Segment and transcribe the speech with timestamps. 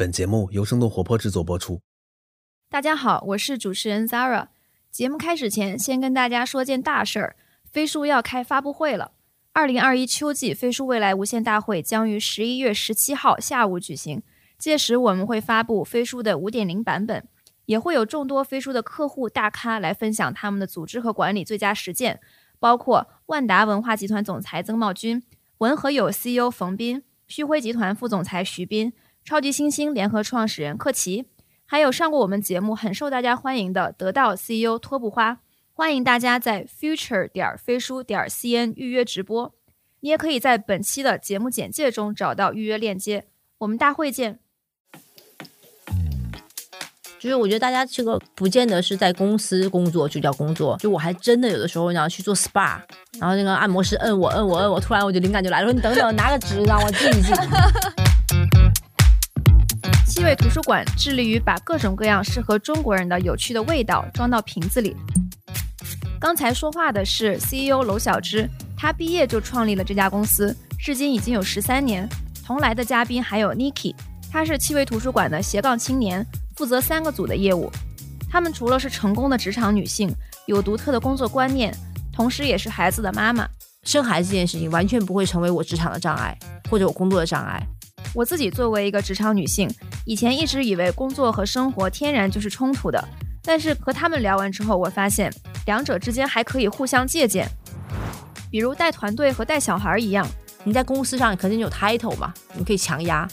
[0.00, 1.82] 本节目由生动活泼制作播出。
[2.70, 4.46] 大家好，我是主持人 Zara。
[4.90, 7.36] 节目开始前，先跟大家说件大事儿：
[7.70, 9.12] 飞书要开发布会了。
[9.52, 14.22] 二零二一秋季飞书未来无限大会将于十一月十七号下午举行，
[14.56, 17.28] 届时我们会发布飞书的五点零版本，
[17.66, 22.20] 也会有众多飞书的客户大咖来分享他们的组织和管理最佳实践，
[22.58, 25.22] 包括万达文化集团总裁曾茂军、
[25.58, 28.94] 文和友 CEO 冯斌、旭辉集团副总裁徐斌、
[29.24, 31.26] 超级新星联合创始人克奇。
[31.66, 35.38] 还有上过我们节目很受大家欢迎的得到 CEO 托布花，
[35.72, 39.54] 欢迎大家在 future 点飞书点 cn 预约直播。
[40.00, 43.26] 你也可以在本期的节目简介中找到预约链接。
[43.58, 44.40] 我们大会见。
[47.20, 52.80] 就是我觉得大家这个不见得是在公司工作就叫工作，就我还真的有的时候你要去做 SPA，
[53.18, 57.32] 然后那个按摩师摁我摁我摁我，突然我就灵感就来了，说你等等，拿个纸让我记一记。
[60.20, 64.94] 七味图书馆致力于把各种各样适合中国人的有趣的味道装到瓶子里。
[66.20, 72.06] 刚才说话的是 CEO 娄小芝，他毕业就创立了这家公司，至今已经有十三年。
[72.44, 73.94] 同来的嘉宾还有 Niki，
[74.30, 76.22] 他是七味图书馆的斜杠青年，
[76.54, 77.72] 负责三个组的业务。
[78.30, 81.74] 他们除了是成功的职场女性，有独特的工作观念，
[82.12, 83.48] 同时也是孩子的妈妈。
[83.84, 86.38] 生孩子这件事情完全不会成为我职场的障碍，
[86.70, 87.66] 或者我工作的障碍。
[88.12, 89.72] 我自己作为一个职场女性，
[90.04, 93.02] 以前一直以为工作和生活天然就是冲突的，
[93.42, 95.32] 但是和他们聊完之后，我发现
[95.66, 97.48] 两者之间还可以互相借鉴。
[98.50, 100.26] 比如带团队和带小孩一样，
[100.64, 103.28] 你在公司上肯定有 title 嘛，你可以强压；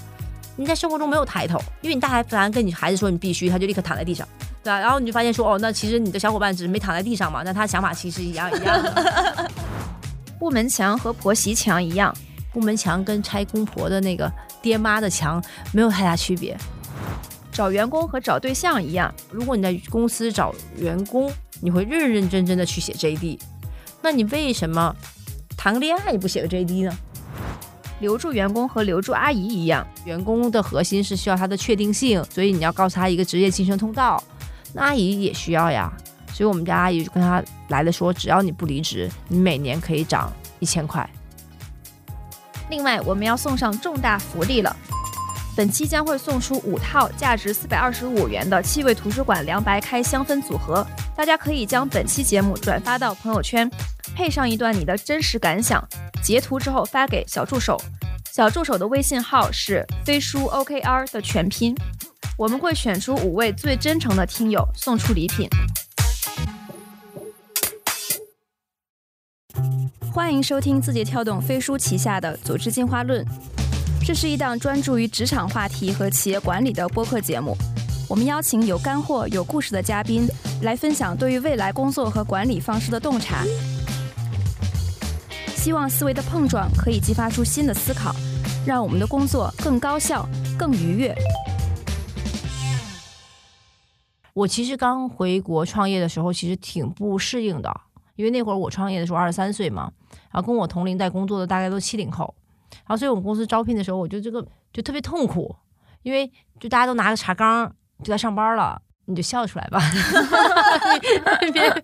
[0.55, 4.27] 你在生活中没有 title，因为你大孩子跟你孩子说你必须，他就立刻躺在地上，
[4.63, 4.79] 对吧？
[4.79, 9.51] 然后你就发现说，哦，那其实你的小伙伴只是没躺在地上嘛，那他想法其实一样一样的。
[10.37, 12.15] 部门墙和婆媳墙一样，
[12.53, 14.31] 部门墙跟拆公婆的那个。
[14.61, 16.57] 爹妈的墙没有太大区别，
[17.51, 19.13] 找员工和找对象一样。
[19.31, 23.39] 如果你在公司找员工，你会认认真真的去写 JD，
[24.01, 24.95] 那你为什么
[25.55, 26.97] 谈个恋爱也不写个 JD 呢？
[27.99, 34.23] 留住员工和留住阿姨一样，员工的核心是需要他的确定性，所以你要告诉他一个职业晋升通道。
[34.73, 35.91] 那阿姨也需要呀，
[36.31, 41.09] 所以我们家阿姨就跟他来了说，只要你不离职，你每年可以涨一千块。
[42.69, 44.75] 另外，我们要送上重大福利了。
[45.55, 50.85] 本期将会送出五套价值四百二十五元的气味图书馆凉白开香氛组合，
[51.15, 53.67] 大家可以将本期节目转发到朋友圈，
[54.15, 55.83] 配上一段你的真实感想，
[56.21, 57.81] 截图之后发给小助手。
[58.31, 61.75] 小助手的微信号是飞书 OKR 的全拼。
[62.37, 65.49] 我们会选出五位最真诚的听友，送出礼品。
[70.17, 73.23] 欢迎收听字节跳动飞书旗下的《组织进化论》，
[74.03, 77.55] 这是一档专注于职场话题和企业管理的播客节目。
[78.09, 80.27] 我们邀请有干货、有故事的嘉宾
[80.63, 83.43] 来分享对于未来工作和管理方式的洞察，
[85.55, 88.11] 希望思维的碰撞可以激发出新的思考，
[88.65, 91.15] 让我们的工作更高效、更愉悦。
[94.33, 97.81] 我其实刚回国创业的时候，其实挺不适应的。
[98.15, 99.91] 因为那会儿我创业的时候二十三岁嘛，
[100.31, 102.33] 然后跟我同龄在工作的大概都七零后，
[102.71, 105.55] 然后所以我们公司招聘的时候，我就这个就特别痛苦，
[106.03, 107.67] 因为就大家都拿个茶缸
[108.03, 109.79] 就在上班了，你就笑出来吧，
[111.45, 111.83] 你 别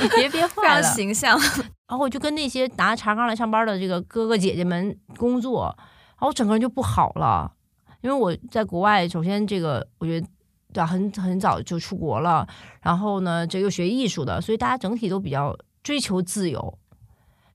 [0.00, 1.38] 你别憋坏了，形象。
[1.88, 7.52] 然后我就跟那些拿茶缸来上班的这个哥哥姐姐们工作，然后我整个人就不好了，
[8.00, 10.26] 因为我在国外，首先这个我觉得。
[10.72, 12.46] 对啊，很很早就出国了，
[12.80, 16.78] 然后呢，这又学艺术的，所以大家整体都比较追求自由。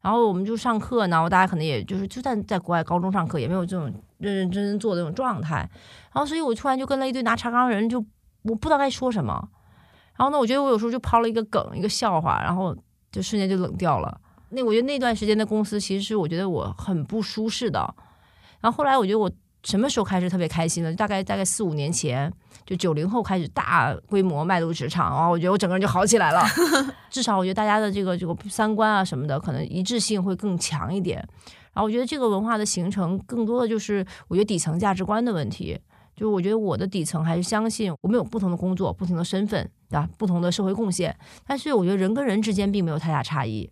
[0.06, 5.68] 然后我们就上课，然后大家可能也就是就算在国外高中上课，也没有这种认认真真做的这种状态。
[6.14, 7.98] 然后，所以我突然就跟了一堆拿茶缸的人，就
[8.44, 9.50] 我不知道该说什么。
[10.16, 12.78] 然后呢，我觉得我有时候就抛了一个梗，一个笑话，然后
[13.12, 14.22] 就瞬间就冷掉了。
[14.50, 17.80] 那我觉得那段时间的公司，其实是我觉得我很不舒适的。
[18.62, 19.32] 然后后来我觉得我。
[19.66, 20.94] 什么时候开始特别开心呢？
[20.94, 22.32] 大概大概四五年前，
[22.66, 26.44] 就九零后开始大规模迈入职场啊，我觉得我整个人就好起来了。
[27.10, 31.18] 至少我觉得大家的这个这个三观啊什么的，可能一致性会更强一点。
[31.74, 35.78] 然后我觉得这个文化的形成，更多的就是我觉得底层价值观的问题。
[36.16, 40.08] 就是我觉得我的底层还是相信我们有不同的工作、不同的身份，对吧？
[40.18, 41.14] 不同的社会贡献，
[41.46, 43.70] 但是我觉得人跟人之间并没有太大差异。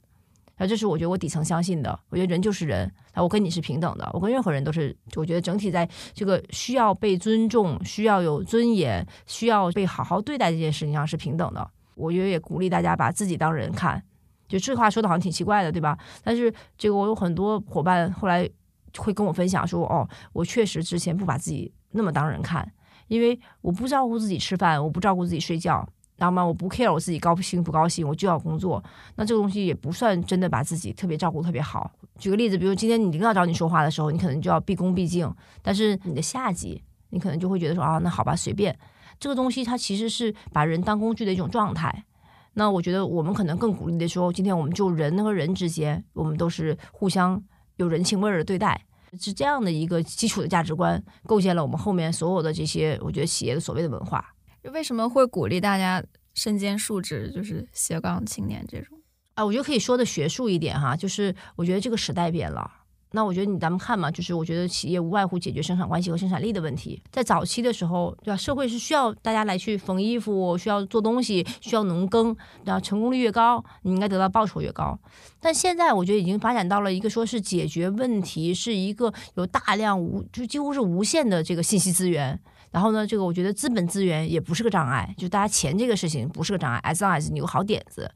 [0.63, 11.69] 那这是我觉得我底层相信的，我觉得人就是人，啊，我跟你是平等的，我跟任何人都是，我觉得整体在这个需要被尊重、需要有尊严、需要被好好对待这件事情上是平等的。
[11.95, 14.01] 我觉得也鼓励大家把自己当人看，
[14.47, 15.97] 就这话说的好像挺奇怪的，对吧？
[16.23, 18.49] 但是这个我有很多伙伴后来
[18.97, 22.71] 会跟我分享说，哦，我确实之前不把自己那么当人看，
[23.09, 28.81] 因为我不照顾自己吃饭，我不照顾自己睡觉，然后嘛，我不 care 我自己高兴不高兴，我就要工作，
[29.15, 31.91] 那这个东西也不算真的把自己特别照顾特别好。
[32.19, 38.77] 举个例子，比如今天你领导找你说话的时候，你可能就要毕恭毕敬，但是你的下级，你可能就会觉得说啊，那好吧，随便。
[39.19, 42.05] 这个东西它其实是把人当工具的一种状态。
[42.53, 47.41] 那我觉得我们可能更鼓励的说，今天我们就人和人之间，我们都是互相
[47.77, 48.79] 有人情味儿的对待，
[49.19, 54.32] 是这样的一个基础的价值观，构建了我们后面所有的这些，我觉得企业的所谓的文化。
[54.71, 58.97] 为什么会鼓励大家身兼数职，就是斜杠青年这种？
[59.35, 62.71] 啊，我觉得可以说的学术一点哈，就是我觉得这个时代变了。
[63.15, 66.99] 那我觉得你咱们看嘛，就是我觉得企业无外乎解决生产关系和生产力的问题。
[67.11, 68.37] 在早期的时候，对吧？
[68.37, 74.99] 社会是需要大家来去缝衣服，需要做东西，需要农耕，然后成功率越高，你应该得到报酬越高。
[75.39, 82.39] 但现在我觉得已经发展到了一个说是解决问题，是一个有大量无就几乎是无限的这个信息资源。
[82.73, 88.11] 然后呢，这个我觉得资本资源也不是个障碍，就大家钱这个事情不是个障碍，as long as 你有好点子。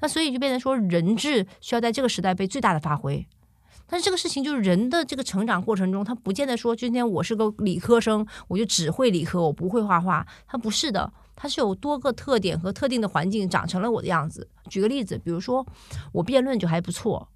[0.00, 3.26] 那所以就变成说人质需要在这个时代被最大的发挥。
[3.86, 10.26] 但是这个事情就是人的这个成长过程中，他不见得说今天我是个理科生，我就只会理科，我不会画画。
[10.46, 14.46] 他不是的，他是有多个特点和特定的环境长成了我的样子。
[14.68, 15.66] 举个例子，比如说
[16.12, 17.26] 我辩论就还不错，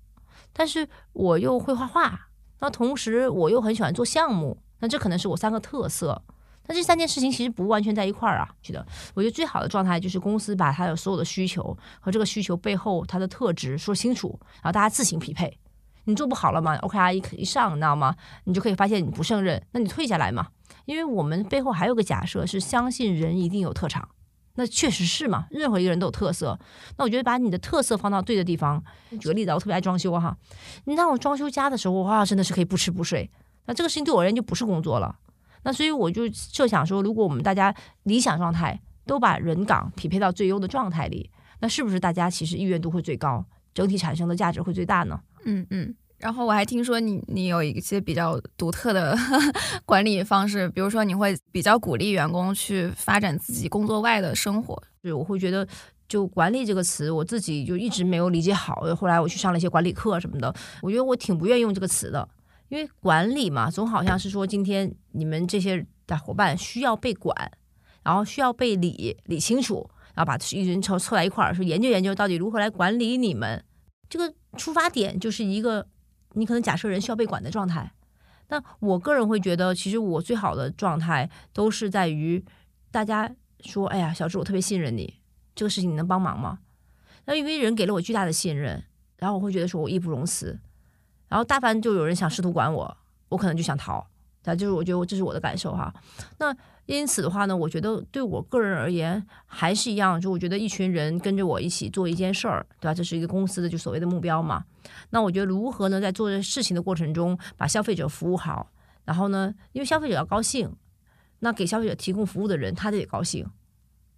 [0.52, 2.28] 但是我又会画画，
[2.60, 6.22] 那同时我又很喜欢做项目，那这可能是我三个特色。
[6.68, 8.48] 那这三件事情其实不完全在一块儿啊。
[8.62, 8.84] 觉得
[9.14, 15.58] 我觉得最好的状态就是公司把它的所有的需求和这个需求背后它的特质说清楚，然后大家自行匹配。
[16.04, 18.14] 你做不好了嘛？OKR 一一上，你知道吗？
[18.44, 20.48] 你就可以发现你不胜任，那你退下来嘛。
[20.84, 24.08] 因为我们背后还有个假设是相信人一定有特长，
[24.54, 25.46] 那确实是嘛。
[25.50, 26.56] 任何一个人都有特色，
[26.96, 28.80] 那我觉得把你的特色放到对的地方。
[29.18, 30.36] 举个例子，我特别爱装修哈，
[30.84, 33.28] 你让我装修家的时候，哇，真的是可以不吃不睡。
[33.64, 35.16] 那这个事情对我而言就不是工作了。
[35.66, 37.74] 那所以我就设想说，如果我们大家
[38.04, 41.28] 理想状态都把人岗匹配到最优的状态里，
[41.58, 43.44] 那是不是大家其实意愿度会最高？
[43.74, 45.18] 整体产生的价值会最大呢。
[45.44, 45.92] 嗯嗯。
[46.18, 49.18] 然后我还听说你你有一些比较独特的
[49.84, 54.80] 管理方式，比如说你会比较鼓励员工去发展自己工作外的生活。
[55.02, 55.66] 对，我会觉得
[56.08, 58.82] 就管理这个词，我自己就一直没有理解好。
[58.94, 62.26] 后来我去上了一些管理课什么的，我觉得我挺不愿意用这个词的，
[62.68, 67.34] 因为管理嘛，总好像是说今天你们这些的伙伴需要被管，
[68.02, 73.64] 然后需要被理理清楚，然后把一群人凑凑在一块儿，说研究研究到底如何来管理你们。
[74.08, 75.86] 这个出发点就是一个。
[76.38, 77.90] 你可能假设人需要被管的状态，
[78.48, 82.44] 那我个人会觉得，其实我最好的状态都是在于
[82.90, 85.14] 大家说：“哎呀，小智，我特别信任你，
[85.54, 86.58] 这个事情你能帮忙吗？”
[87.24, 88.84] 那因为人给了我巨大的信任，
[89.16, 90.60] 然后我会觉得说我义不容辞，
[91.28, 92.96] 然后大凡就有人想试图管我，
[93.28, 94.06] 我可能就想逃。
[94.44, 95.92] 那就是我觉得这是我的感受哈。
[96.38, 102.94] 那因此的话呢，我觉得对我个人而言还是一样，就我觉得一群人跟着我一起做一件事儿，对吧？
[102.94, 104.64] 这是一个公司的就所谓的目标嘛。
[105.10, 108.70] 那我觉得如何呢，在做这事情的过程中把消费者服务好，
[109.04, 110.72] 然后呢，因为消费者要高兴，
[111.40, 113.44] 那给消费者提供服务的人他得高兴。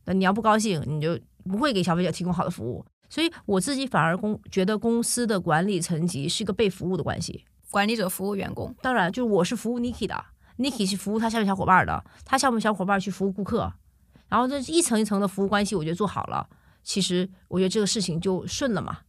[0.05, 2.85] 那你要不高兴，你就不会给消费者提供好的服务。
[3.09, 7.45] 所以我自己反而公觉得公司的管理层级是一个被服务的关系。
[7.71, 10.25] 管理者服务员工，当然就是我是服务 Niki 的
[10.57, 13.73] ，Niki 是服务他下面小伙伴的，他下面小伙伴去服务顾客，
[14.29, 16.49] 然后这一层一层的服务关系，我觉得做好了，
[16.83, 19.01] 其实我觉得这个事情就顺了嘛，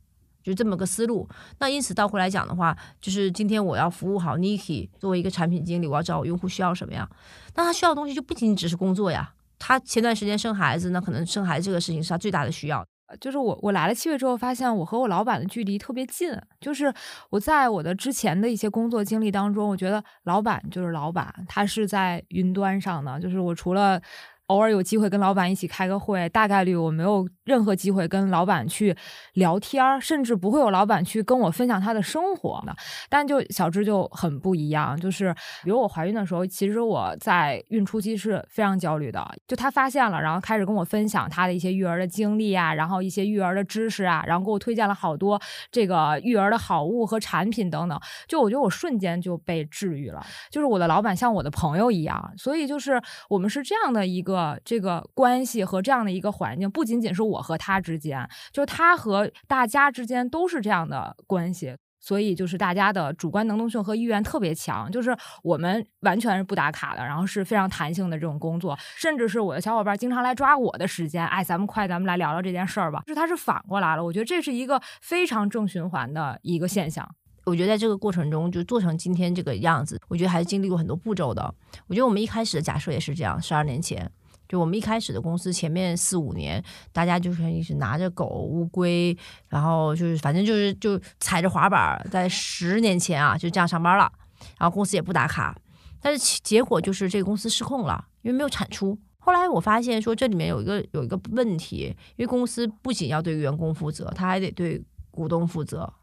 [0.43, 1.27] 就这么个思路。
[1.59, 7.09] 那因此倒回来讲的话，就是今天我要服务好 Niki，作为一个产品经理，我要知道用户需要什么呀？
[7.55, 12.85] 那他需要的东西就不仅仅只是工作呀，他前段时间生孩子，那可能生孩子这个事情是他最大的需要。
[13.19, 16.31] 就是我，我来了七月之后，发现我和我老板的距离特别近。
[16.59, 16.93] 就是
[17.29, 23.19] 我在我的之前的一些工作经历当中，我觉得老板就是老板，他是在云端上的。
[23.19, 24.01] 就是我除了。
[24.49, 28.95] 偶尔有机会跟老板一起开个会，大概率我没有任何机会跟老板去
[29.33, 32.75] 聊天，甚至不会有老板去跟我分享他的生活的。
[33.09, 35.31] 但就小芝就很不一样，就是
[35.63, 39.23] 比如我怀孕的时候，其实我在孕初期是非常焦虑的。
[39.47, 45.39] 就他发现了，然后开始跟我分享他的一些育儿的经历啊，然后一些育儿的知识啊，然后给我推荐了好多
[45.71, 47.99] 这个育儿的好物和产品等等。
[48.27, 54.38] 就我觉得我瞬间就被治愈了，就是我的老板像我的朋友一样，所以就是我们是这样的一个。
[54.39, 77.05] 呃，这个关系和这样的一个环境，不仅仅是我和他之间，就他和大家之间都是这样的关系，所以就是大家的主观能动性和意愿特别强，就是我们完全是不打卡的，然后是非常弹性的这种工作，甚至是我的小伙伴经常来抓我的时间，哎，咱们快，咱们来聊聊这件事儿吧，就是他是反过来了，我觉得这是一个非常正循环的一个现象。
[77.45, 81.51] 我觉得在这个过程中，就做成今天这个样子，我觉得还是经历过很多步骤的。
[81.87, 84.11] 我觉得我们一开始的假设也是这样，十二年前，
[84.49, 89.15] 就我们一开始的公司前面四五年，大家就是一直拿着狗、乌龟，
[89.47, 94.11] 然后就是反正就是就踩着滑板，在十年前啊就这样上班了，
[94.57, 95.55] 然后公司也不打卡，
[96.01, 98.97] 但是结果就是这个公司失控了，因为没有产出。
[99.19, 105.93] 后来我发现说这里面有一个有一个问题，因为公司不仅要对员工负责，他还得对股东负责。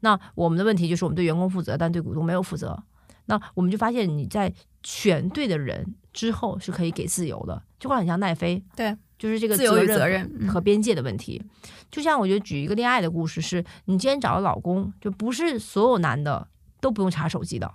[0.00, 2.80] 那我们的问题就是我们对员工负责，但对股东没有负责。
[3.24, 4.52] 那我们就发现你在
[4.84, 11.42] 选对的人之后是可以给自由的，就很像奈飞，对，就是这个自由责责任嗯和边界的问题。
[11.90, 16.48] 就像我觉得举一个恋爱的故事是，你今天找了老公，就不是所有男的
[16.80, 17.72] 都不用查手机的。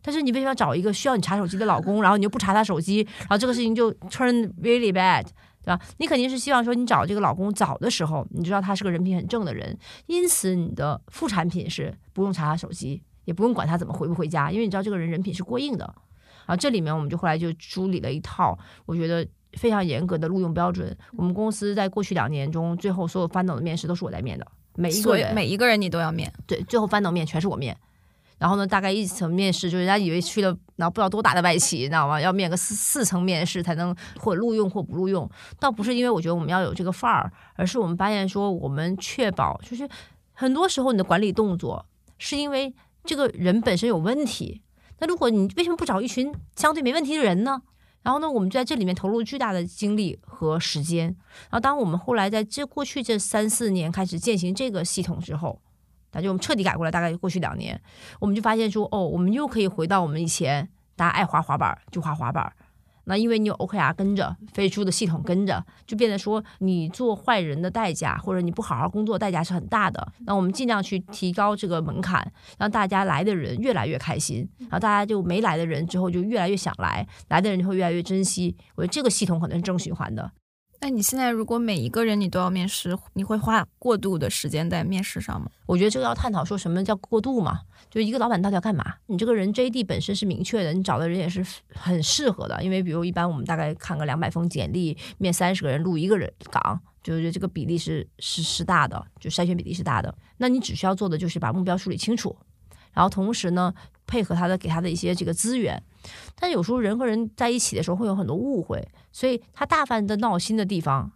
[0.00, 5.24] 但是你为什么要找一个需要你查手机的老公，然后你又不查他手机，然后这个事情就 turn really bad，
[5.62, 5.80] 对吧？
[5.98, 15.94] 你肯定是希望说你找这个老公早的时候，你知道他是个人品很正的人，因此你的副产品是不用查他手机，也不用管他怎么回不回家，因为你知道这个人人品是过硬的。
[16.48, 20.96] 啊，这里面我们就后来就梳理了一套，我觉得非常严格的录用标准。
[21.14, 27.76] 我们公司在过去两年中，最后所有翻斗的面试都是我在面的，每一个人每一个人你都要面，对，最后翻斗面全是我面。
[28.38, 32.20] 然后呢，大概一层面试，就是人家以为去了，然后不知道多大的外企，你知道吗？
[32.20, 35.28] 要面个四四层面试才能或录用或不录用。
[35.58, 39.88] 倒不是因为我觉得我们要有这个范儿，而是我们发现说，我们确保就是
[40.32, 41.84] 很多时候你的管理动作
[42.16, 42.72] 是因为
[43.04, 44.62] 这个人本身有问题。
[45.00, 47.62] 那如果你为什么不找一群相对没问题的人呢？
[48.02, 51.06] 然后呢，我们就在这里面投入巨大的精力和时间。
[51.50, 55.60] 然后，当我们后来在这过去这三四年开始践行这个系统之后，
[56.12, 57.78] 那就我们彻底改过来，大概过去两年，
[58.20, 62.50] 我们就发现说，哦，我们又可以回到我们以前大家爱滑滑板就滑滑板。
[63.08, 70.06] 那因为你有 OKR 跟着，飞猪的系统跟着，就变得说你做坏人的代价，或者你不好好工作代价是很大的。
[70.26, 78.54] 那我们尽量去提高这个门槛，让大家来的人越来越开心，然后大家就没来的人之后就越来越想来，来的人就会越来越珍惜。
[78.74, 80.30] 我觉得这个系统可能是正循环的。
[80.80, 85.50] 那你现在如果每一个人你都要面试，你会花过度的时间在面试上吗？
[85.66, 88.94] 我觉得这个要探讨说什么叫过渡嘛，就一个老板到底要干嘛？
[89.06, 91.44] 你这个人 JD 本身是明确的，你找的人也是
[91.74, 100.16] 很适合的，因为比如一般我们大概看个两百封简历，面三十个人录一个人岗，就是这个比例是是是大的，就筛选比例是大的。
[100.36, 102.36] 那你只需要做的就是把目标梳理清楚，
[102.92, 103.74] 然后同时呢
[104.06, 105.82] 配合他的给他的一些这个资源。
[106.38, 111.12] 但有时候人和人在一起的时候会有很多误会，所以他大半的闹心的地方，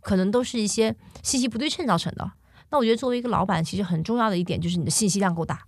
[0.00, 2.32] 可能都是一些信息不对称造成的。
[2.70, 5.60] 那我觉得作为一个老板，其实很重要的一点就是你的信息量够大。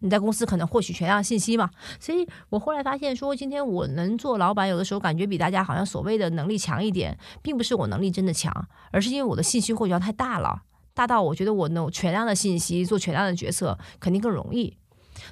[0.00, 8.52] 你在公司可能获取全量信息嘛，所以我后来发现说，今天我能做老板，有的时候感觉比大家好像所谓的能力强一点，并不是我能力真的强，
[8.92, 14.76] 而是因为我的信息获取量太大了，大到我觉得我能全量的信息做全量的决策肯定更容易。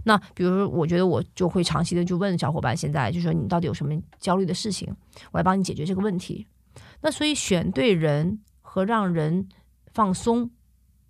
[0.05, 4.95] 那比如说，我觉得我就会长期的就问小伙伴，现在就说你到底有什么焦虑的事情，
[5.33, 6.47] 我来帮你解决这个问题。
[7.01, 9.49] 那所以选对人和让人
[9.93, 10.51] 放松，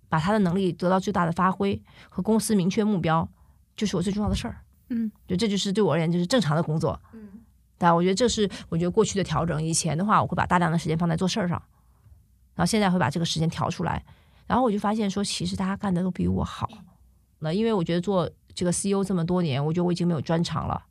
[0.09, 3.27] 把他的能力得到最大的发挥，和公司明确目标，
[3.75, 4.57] 就是我最重要的事儿。
[4.89, 7.01] 嗯，就这就是对我而言就是正常的工作。
[7.13, 7.27] 嗯，
[7.77, 9.63] 但我觉得这是我觉得过去的调整。
[9.63, 11.59] 以前的话，我会把大量的时间放在做事儿上，
[12.53, 14.03] 然后现在会把这个时间调出来。
[14.45, 16.69] 然后我就发现说，其实大家干的都比我好。
[17.39, 20.85] 那因为我觉得做这个 CEO 这么多年，我觉得我已经没有专长了。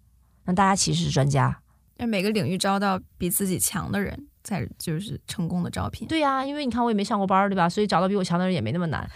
[0.45, 1.61] 那大家其实是专家。
[1.97, 6.07] 但每个领域招到比自己强的人，才就是成功的招聘。
[6.07, 7.69] 对呀、因为你看我也没上过班儿，对吧？
[7.69, 9.09] 所以找到比我强的人也没那么难。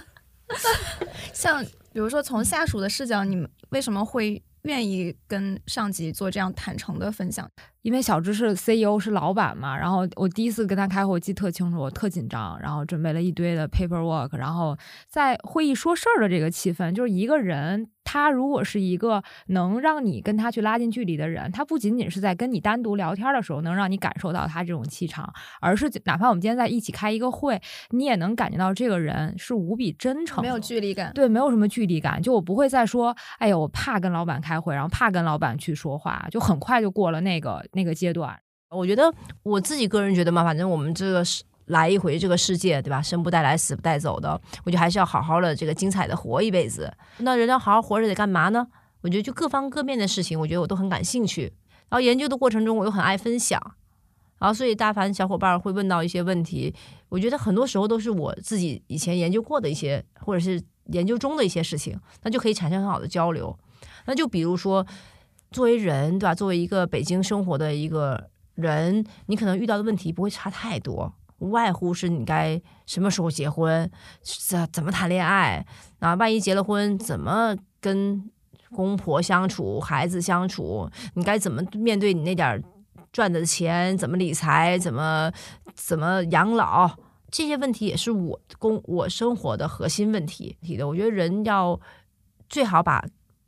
[1.34, 1.62] 像
[1.92, 7.50] 比如说从下属的视角，你们为什么会愿意跟上级做这样坦诚的分享？
[7.86, 14.76] 因为小芝是 CEO 是老板嘛，然后我第一次跟他开会，我记得特清楚，我特紧张，然后准备了一堆的 paperwork，然后
[15.08, 31.12] 在会议说事儿的这个气氛，就是一个人他如果是一个能让你跟他去拉近距离的人，他不仅仅是在跟你单独聊天的时候能让你感受到他这种气场，而是哪怕我们今天在一起开一个会，你也能感觉到这个人是无比真诚，没有距离感。
[31.14, 38.36] 对，没有什么距离感，就我不会再说，哎呀，我怕跟老板开会，然后怕跟老板去说话，就很快就过了那个那个阶段。
[38.70, 39.14] 我觉得
[39.44, 43.00] 我自己个人觉得嘛，反正我们这个是来一回这个世界，对吧？
[43.00, 44.40] 生不带来，死不带走的。
[44.64, 46.92] 我觉得还是要好好的这个精彩的活一辈子。
[47.18, 48.66] 那人要好好活着得干嘛呢？
[49.02, 51.52] 我觉得就各方各面的事情，我觉得我都很感兴趣。
[51.88, 53.60] 然后研究的过程中，我又很爱分享。
[54.38, 56.74] 然后所以大凡小伙伴会问到一些问题，
[57.08, 63.56] 我觉得很多时候都是我自己以前研究过的一些，或者是研究中的一些事情，那就可以产生很好的交流。
[64.06, 64.86] 那就比如说，
[65.56, 66.34] 作为人，对吧？
[66.34, 71.10] 作为一个北京生活的一个人，你可能遇到的问题不会差太多。
[71.38, 73.90] 无外乎是你该什么时候结婚，
[74.22, 75.66] 怎怎么谈恋爱，
[76.00, 78.30] 啊，万一结了婚怎么跟
[78.72, 82.62] 公婆相处、孩子相处，你该怎么面对你那点
[83.10, 85.32] 赚的钱，怎么理财，怎么
[85.72, 86.86] 怎么养老，
[87.30, 90.86] 这些问题也是我工我生活的核心问题题的。
[90.86, 91.80] 我觉得人要
[92.46, 93.02] 最好把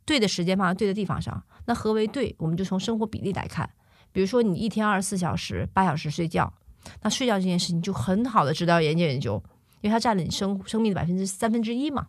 [0.05, 1.43] 对的时间放在对的地方上。
[1.69, 2.35] 那何为对？
[2.39, 3.69] 我们就从生活比例来看。
[4.11, 6.51] 比如说，你一天二十四小时，八小时睡觉，
[7.03, 9.39] 那睡觉这件事情就很好的值得研究研究，
[9.81, 12.07] 因为它占了你生生命的百分之三分之一嘛。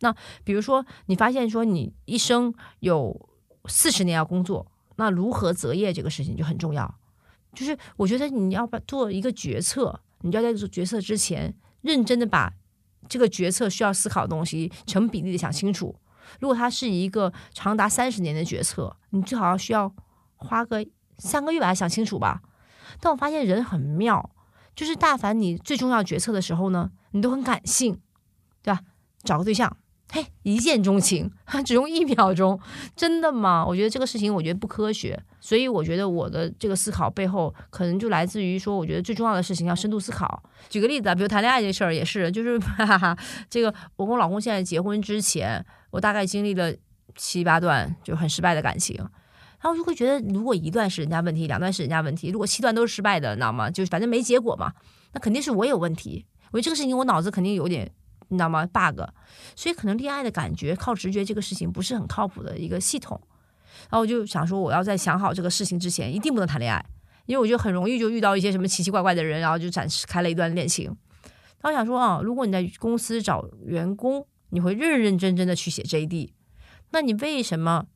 [0.00, 3.28] 那比如说，你发现说你一生有
[3.66, 6.98] 四十年要工作，那如何择业这个事情就很重要。
[7.52, 12.50] 就是我觉得你要把做一个决策，你就要在做决策之前，认真的把
[13.06, 15.94] 这个决策需要思考的东西成比例的想清楚。
[16.40, 19.92] 如果它是一个长达三十年的决策，你最好要需要
[20.36, 20.84] 花个
[21.18, 22.40] 三个月把它想清楚吧。
[23.00, 24.30] 但我发现人很妙，
[24.74, 28.00] 就是大凡你最重要决策的时候呢，你都很感性，
[28.62, 28.80] 对吧？
[29.22, 29.76] 找个对象，
[30.12, 31.30] 嘿，一见钟情，
[31.64, 32.60] 只用一秒钟，
[32.94, 33.64] 真的吗？
[33.66, 35.20] 我觉得这个事情，我觉得不科学。
[35.40, 40.42] 所以我觉得我的这个思考背后，可能就来自于说，我觉得最重要的事情要深度思考。
[40.70, 43.18] 举个例子啊，比如谈恋爱这事儿也是，就是 哈哈，
[43.50, 45.64] 这个我跟我老公现在结婚之前，
[45.94, 46.74] 我大概经历了
[47.14, 48.96] 七八段就很失败的感情，
[49.60, 53.70] 然后就会觉得，如果一段是人家问题，两段是人家问题，如果七段都是失败的，你知道吗？
[53.70, 54.72] 就是反正没结果嘛，
[55.12, 56.26] 那肯定是我有问题。
[56.50, 57.88] 我觉得这个事情我脑子肯定有点，
[58.26, 59.02] 你知道吗？bug，
[59.54, 63.20] 所以可能恋爱的感觉靠直觉这个事情不是很靠谱的一个系统。
[63.88, 66.84] 然后我就想说，我要在想好这个事情之前，一定不能谈恋爱，
[67.26, 70.86] 因为我觉得很容易就遇到一些什么奇奇怪怪的人，然后就展示开了一段恋情。
[71.60, 76.30] 然后想说啊，如果你在公司找员工，你会认认真真的去写 JD，
[76.92, 77.86] 那你为什么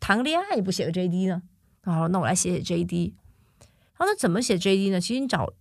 [0.00, 1.42] 谈个恋爱不写个 JD 呢？
[1.82, 3.12] 然后那我来写写 JD。
[3.98, 4.98] 然后那怎么写 JD 呢？
[4.98, 5.52] 其实你找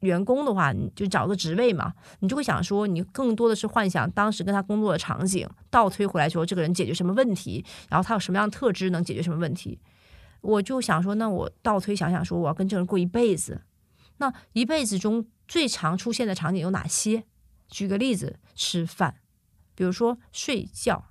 [0.00, 9.80] 员工的话，你就找个职位嘛，你就会想说，你更多的是幻想当时跟他工作的场景，倒推回来说，这个人解决什么问题，然后他有什么样的特质能解决什么问题。
[10.42, 13.62] 我就想说，那我倒推想想说，我要跟这个人过一辈子，
[14.18, 17.24] 那一辈子中最常出现的场景有哪些？
[17.68, 19.16] 举个例子，吃饭，
[19.78, 21.04] 比如说睡觉，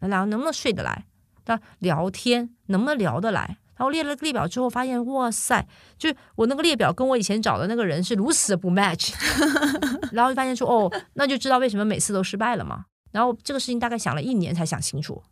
[0.00, 1.06] 那两个能不能睡得来？
[1.46, 3.56] 那聊天能不能聊得来？
[3.76, 5.64] 然后列了个列表之后，发现哇塞，
[5.96, 9.14] 就是我那个列表跟我以前找的那个人是如此的不 match，
[10.10, 12.86] 然后就发现说哦，那就知道为什么每次都失败了嘛。
[13.12, 15.22] 然后这个事情大概想了一年才想清楚，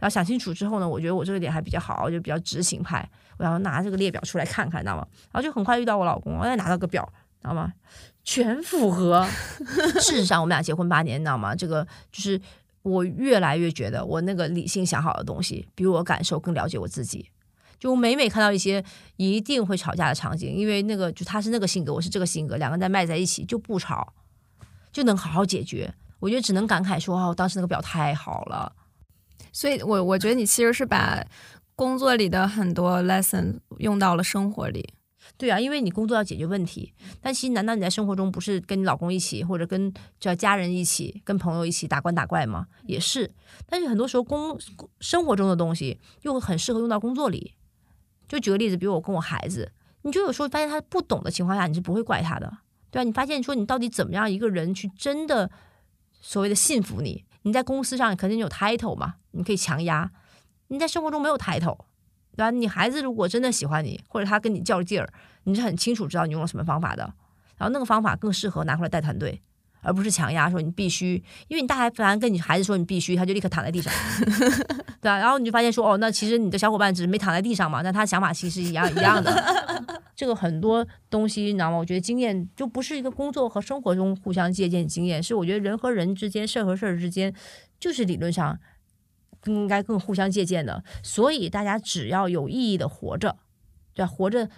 [0.00, 5.06] 然后想清楚之后呢，我觉得我这个点还比较好，就比较执行派，我要拿这个列表出来看看，知道吗？
[5.30, 7.08] 然后就很快遇到我老公，我再拿到个表，
[7.40, 7.72] 知道吗？
[8.24, 9.26] 全符合。
[10.00, 11.54] 事实上，我们俩结婚八年，你知道吗？
[11.54, 12.40] 这个就是
[12.82, 17.30] 我越来越觉得，我那个理性想好的东西，比我感受更了解我自己。
[17.78, 18.82] 就每每看到一些
[19.16, 24.14] 一定会吵架的场景，因为那个就他是那个性格，我是这个性格，两个人在卖在一起就不吵，
[24.90, 25.92] 就能好好解决。
[26.18, 28.72] 我觉得只能感慨说，哦，当时那个表太好了。
[29.52, 31.22] 所以我我觉得你其实是把
[31.76, 34.94] 工作里的很多 lesson 用到了生活里。
[35.36, 42.68] 对啊，因为你工作要解决问题，但其实难道你在生活中不是跟你老公一起，或者跟叫家人一起，跟朋友一起打关打怪吗？
[42.86, 43.30] 也是。
[43.66, 44.58] 但是很多时候工
[45.00, 47.54] 生活中的东西又很适合用到工作里。
[48.28, 52.50] 就举个例子，比如我跟我孩子，你就有时候发现他不懂的情况下，你是不会怪他的，
[52.90, 53.04] 对吧？
[53.04, 55.50] 你发现说你到底怎么样一个人去真的
[56.20, 57.24] 所谓的信服你？
[57.42, 60.08] 你在公司上肯定有 title 嘛，你可以强压；
[60.68, 61.78] 你在生活中没有 title，
[62.36, 62.50] 对吧？
[62.50, 65.08] 你孩子如果真的喜欢你，或者他跟你较劲儿，
[65.44, 67.02] 你是很清楚知道你用了什么方法的，
[67.56, 69.40] 然后那个方法更适合拿回来带团队。
[69.86, 73.92] 而不是强压说你必须，因为你大孩反跟你孩子说你必须，他就立刻躺在地上，
[75.02, 75.18] 对吧？
[75.18, 79.30] 然后你就发现说哦，那其实你的小伙伴只是没躺在地上嘛，那他想法其实一样一样的。
[80.16, 81.76] 这个很多东西你知道吗？
[81.76, 87.34] 我觉得经验就不是一个工作和生活中互相借鉴经验，是我觉得人和人之间、事儿和事儿之间，
[87.78, 88.58] 就是理论上
[89.44, 90.82] 更应该更互相借鉴的。
[91.02, 93.36] 所以大家只要有意义的活着，
[93.92, 94.10] 对吧？
[94.10, 94.48] 活着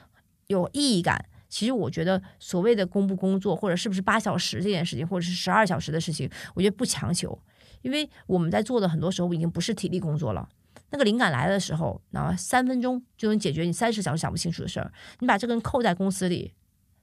[0.47, 1.27] 有意义感。
[1.49, 7.39] 其实我觉得，所谓的工不工作，或者是不是八小时这件事情，或者是十二小时的事情，我觉得不强求，
[7.83, 10.49] 因为我们在做的很多时候已经不是体力工作了。
[10.91, 14.93] 那个灵感来的时候，那三分钟就能解决你三十小时想不清楚的事儿。
[15.21, 16.53] 你把这个人扣在公司里，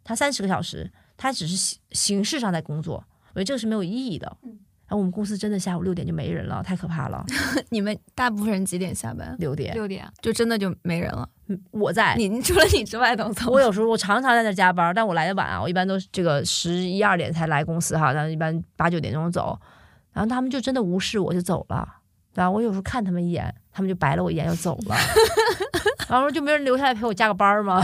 [0.04, 4.38] 他三十个小时，他只是形形式上在工作，我觉得这个是没有意义的。
[4.42, 4.54] 然
[4.90, 7.26] 后我们公司真的下午六点就没人了，太可怕了。
[7.70, 9.36] 你们大部分人几点下班？
[9.40, 11.28] 六点，六点就真的就没人了。
[11.72, 13.52] 我在，你除了你之外都走。
[13.52, 19.60] 我有时候我常常在那加班，但我来的晚啊，我一般都是这个十一二点才来公司哈，但一般八九点钟走。
[20.12, 21.88] 然后他们就真的无视我就走了，
[22.34, 24.96] 然后我有时候看他们一眼，他们就白了我一眼就走了。
[26.08, 27.82] 然后就没人留下来陪我加个班吗？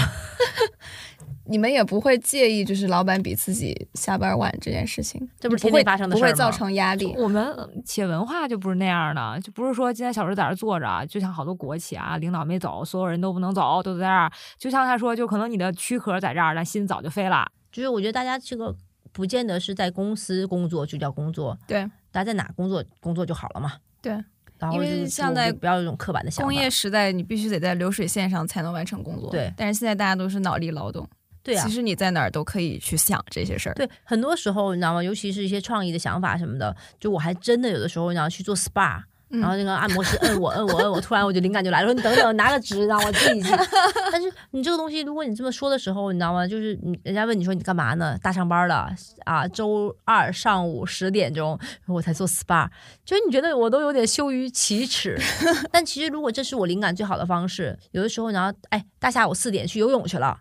[1.49, 7.13] 你们也不会介意，就是老板比自己下班晚这件事情，这不是不会天天发生的事不会造成压力。
[7.17, 14.31] 我们企业文化就不是那样的，就不是说今天小时在这儿坐着，就像好多国企啊，领导没走，所有人都不能走，都在这儿。
[14.57, 17.45] 就像他说，就可能你的躯壳在这儿，但心早就飞了。
[17.71, 18.75] 就是 我觉得大家这个
[19.11, 23.73] 不见得是在公司工作就叫工作，对，大家在哪工作工作就好了嘛。
[24.01, 24.25] 对，因为
[24.59, 26.43] 然后就是我像在不要有这种刻板的想法。
[26.43, 29.31] 工业时代，你必须得在流水线上才能完成工作。
[29.31, 31.07] 对但是现在大家都是脑力劳动，
[31.43, 33.73] 对啊其，实你在哪儿都可以去想这些事儿。
[33.75, 35.03] 对，很多时候你知道吗？
[35.03, 39.03] 尤其是一些创意的想法什么的，就我还真的有的时候你要去做 SPA。
[39.31, 43.51] 嗯然后那个按摩师摁我摁我摁我，突然我就灵感就来了，说你等等，拿个纸让我记一记。
[44.11, 46.47] 但是你这个东西，如果你这么说的时候，你知道吗？
[46.47, 48.17] 就是你人家问你说你干嘛呢？
[48.23, 48.91] 大上班了
[49.25, 52.67] 啊，周二上午十点钟我才做 SPA，
[53.05, 55.15] 就是你觉得我都有点羞于启齿。
[55.71, 60.39] 但其实如果这是我灵感最好的方式，有的时候你要哎，大下午四点去游泳去了，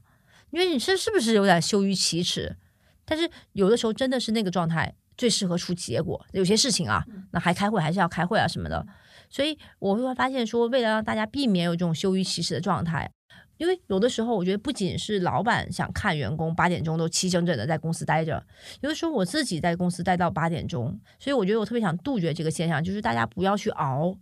[0.50, 2.56] 因为你是是不是有点羞于启齿？
[3.04, 6.24] 但是有的时候真的是那个状态最适合出结果。
[6.32, 8.86] 有些事情啊，那还开会还是要开会啊什么的。
[9.30, 13.10] 所以我会发现说，为了让大家避免有这种羞于启齿的状态，
[13.58, 18.42] 因为有的时候我觉得不仅是老板想看员工八点钟都齐整整的在公司待着，
[18.80, 24.16] 有的时候我自己在公司待到八点钟，所以我觉得我特别想杜绝这个现象，就是大家不要去熬。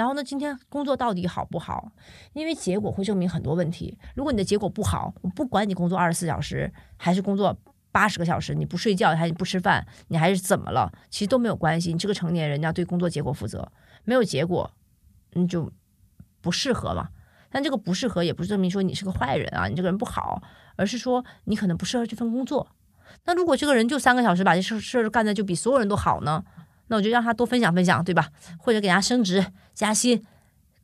[0.00, 1.92] 然后呢，今天工作到底好不好？
[2.32, 3.98] 因为结果会证明很多问题。
[4.14, 7.54] 如果你的结果不好，我不管你工作二十四小时还是工作
[7.92, 10.90] 八十个小时，你不睡觉还是不吃饭，你还是怎么了？
[11.10, 11.92] 其实都没有关系。
[11.92, 13.70] 你这个成年人要对工作结果负责，
[14.04, 14.70] 没有结果，
[15.34, 15.70] 你就
[16.40, 17.10] 不适合嘛。
[17.50, 20.42] 但这个不适合也不是证明说你是个坏人啊，你这个人不好，
[20.76, 22.66] 而是说你可能不适合这份工作。
[23.26, 26.42] 那如果这个人就三个小时把这事事儿干的就比所有人都好呢？
[26.92, 28.30] 那我就让他多分享分享，对吧？
[28.58, 29.46] 或者给他升职
[29.80, 30.22] 加薪，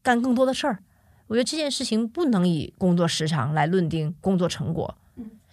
[0.03, 0.79] 干更多的事儿。
[1.27, 4.97] 我觉得这件事情不能以工作时长来论定工作成果，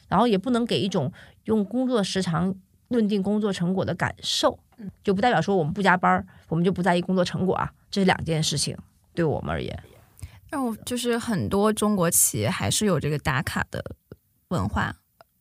[0.08, 1.12] 然后也不能给一种
[1.44, 2.56] 用工作时长
[2.88, 4.58] 论定工作成果的感受，
[5.04, 8.78] 就不代表说我们不加班儿，我们就不在意工作成果啊，这是两件事情，
[9.14, 9.78] 对我们而言。
[10.50, 13.84] 但我就是很多中国企业还是有这个打卡的
[14.48, 14.96] 文化，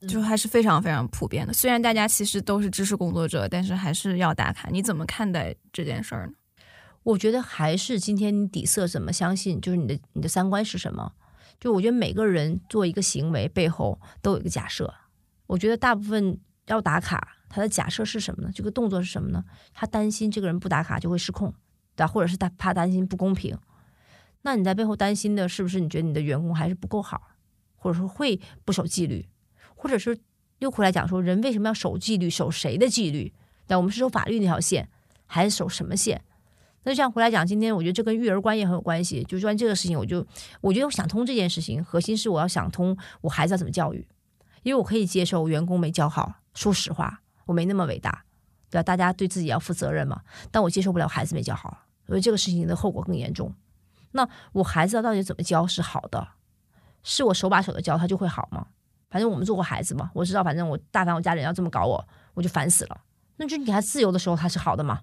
[0.09, 1.53] 就还是非常非常普遍的。
[1.53, 4.69] 虽然大家其实都是知识工作者，但是还是要打卡。
[4.73, 6.33] 你怎么看待这件事儿呢？
[7.03, 11.13] 我觉得还是今天你底色怎么相信，就是你的你的三观是什么。
[11.59, 14.93] 就我觉得每个人做一个行为背后都有一个假设。
[15.47, 18.51] 我觉得大部分要打卡，他的假设是什么呢？
[18.55, 19.45] 这个动作是什么呢？
[19.73, 21.53] 他担心这个人不打卡就会失控，
[21.95, 22.07] 对吧？
[22.07, 23.57] 或者是他怕担心不公平。
[24.43, 27.31] 那你在背后担心的是不是你觉得你的员工还是不够好，
[27.77, 29.29] 或者说会不守纪律，
[29.77, 30.19] 或者是
[30.59, 32.29] 又回来讲说人为什么要守纪律？
[32.29, 33.33] 守谁的纪律？
[33.69, 34.89] 那，我们是守法律那条线，
[35.27, 36.25] 还是守什么线？
[36.85, 39.23] 那就像回来讲，今天我觉得这跟育儿观也很有关系。
[39.25, 40.27] 就说这个事情，我就
[40.61, 44.07] 我觉得我想通这件事情，核心是我要想通我孩子要怎么教育，
[44.63, 48.25] 因为我可以接受员工没教好，说实话，我没那么伟大，
[48.71, 48.83] 对吧？
[48.83, 50.23] 大家对自己要负责任嘛。
[50.51, 53.55] 但我接受不了孩子没教好，所以这个事情的后果更严重。
[54.11, 56.29] 那我孩子到底怎么教是好的？
[57.05, 58.67] 是我手把手的教他就会好吗？
[59.09, 63.01] 反正我们做过孩子嘛，我知道，反正我大凡我家人要这么搞我，我就烦死了。
[63.37, 65.01] 那就你给他自由的时候，他是好的嘛？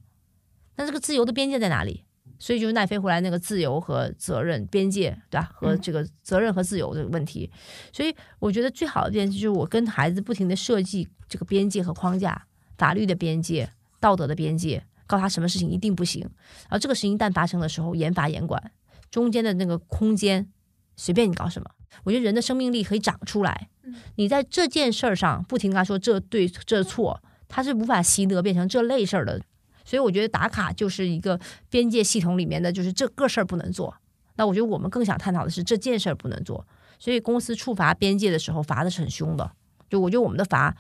[0.80, 2.06] 那这个自由的边界在哪里？
[2.40, 5.52] 所以就是奈飞回来那个自由和责任边界，对吧？
[5.54, 7.52] 和这个责任和自由这个问题。
[7.92, 16.22] 所以我觉得最好的边界就是我跟孩子不停的设计这个边界和框架，法律的边界、道德的边界，告诉他什么事情一定不行。
[16.22, 18.72] 然后这个事情一旦发生的时候，严罚严管，
[19.12, 20.48] 中间的那个空间
[20.96, 21.70] 随便你搞什么。
[22.06, 23.68] 我觉得人的生命力可以长出来。
[24.16, 29.42] 你在这件事儿上不停跟他说这对这错，他是无法习得变成这类事儿的。
[29.90, 33.96] 所以我觉得打卡就是一个边界系统里面的，就是这个事儿不能做。
[34.36, 36.64] 那我觉得我们更想探讨的是这件事儿不能做。
[37.00, 39.52] 所以公司处罚边界的时候罚的是很凶的。
[39.90, 40.78] 就我觉得我们的罚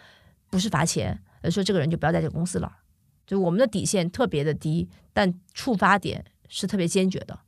[0.52, 2.72] 不是罚钱，而说这个人就不要在这个公司了。
[3.26, 7.40] 就我们的底线特别的低，但触发点是特别坚决的。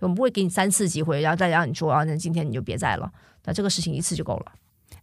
[0.00, 3.10] 我们不会给你三次机会，然后再让你说啊，那今天你就别在了。
[3.44, 4.52] 那这个事情一次就够了。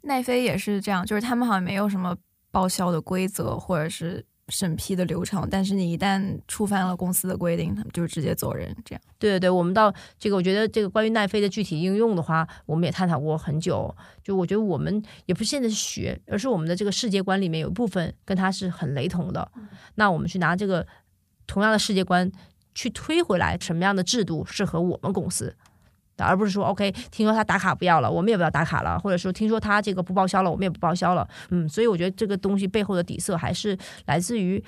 [0.01, 2.15] 奈飞也是这样，就是他们好像没有什么
[2.51, 8.75] 报销的规则或者是审批的流程，但是你一旦触犯了公司的规定，他们就直接走人。
[8.85, 13.93] 这样，对对对，我们到这个，我觉得这个关于奈飞的具体应用的话，我们也探讨过很久。
[14.23, 19.51] 就我觉得我们也不是现在是学，而是我们的这个世界观里面有一部分跟它是很雷同的。
[19.95, 20.85] 那我们去拿这个
[21.45, 22.31] 同样的世界观
[22.73, 25.55] 去推回来，什么样的制度适合我们公司？
[26.25, 31.27] 而不是说 OK，听说他打卡不要了，我们也不要打卡了，或者说听说他这个不报销了，我们也不报销了。
[31.49, 34.63] 嗯，所以我觉得这个东西背后的底色还是来自于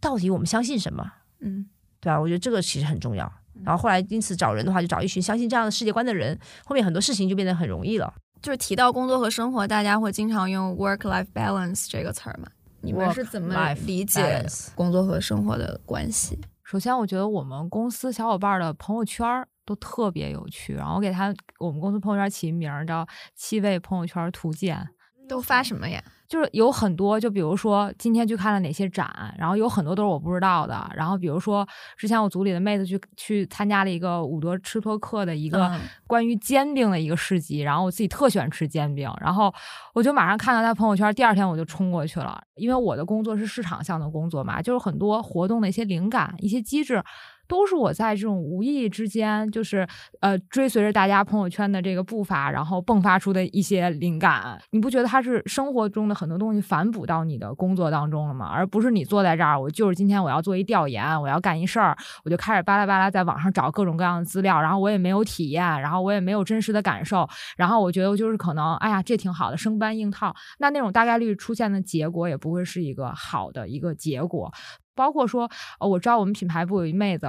[0.00, 1.04] 到底我们相信什么，
[1.40, 1.66] 嗯，
[2.00, 2.20] 对吧？
[2.20, 3.32] 我觉得这个其实很重要。
[3.64, 8.12] 然后后来因此找人的话，就找一群相信这样的世界观的人，后面很多事情就变得很容易了。
[8.42, 12.48] 就是提到工作和生活，大家会经常用 work-life balance 这个词儿嘛？
[12.82, 14.44] 你们是怎么理解
[14.74, 16.38] 工作和生活的关系？
[16.62, 24.86] 首先，我觉得我们公司小伙伴的朋友圈儿都特别有趣，然后我给他我们公司朋友圈起名儿叫“七位朋友圈图鉴”。
[25.26, 26.02] 都发什么呀？
[26.28, 30.86] 就是有很多，就比如说今天去看了哪些展，然后有很多都是我不知道的。
[30.94, 39.54] 然后比如说之前我组里的妹子去去参加了一个伍德吃托克的一个嗯关于煎饼的一个市集，然后我自己特喜欢吃煎饼，然后
[39.94, 47.02] 我就马上看到他朋友圈，第二天我就冲过去了，因为我的工作是市场项的工作嘛，就是很多活动的一些灵感、一些机制。
[47.46, 49.86] 都是我在这种无意之间，就是
[50.20, 54.60] 呃追随着大家朋友圈的这个步伐，然后迸发出的一些灵感。
[54.70, 58.46] 你不觉得它是生活中的很多东西反哺到你的工作当中了吗？
[58.46, 70.34] 而不是你坐在这儿，我就是今天我要做一调研，我要干一事儿，我就开始巴拉巴拉在网上找各种各样的资料，然后我也没有体验，然后我也没有真实的感受，然后我觉得就是可能，哎呀，这挺好的，生搬硬套。
[70.58, 74.52] 那那种大概率出现的结果也不会是一个好的一个结果。
[74.94, 77.26] 包括说，呃，我知道我们品牌部有一妹子。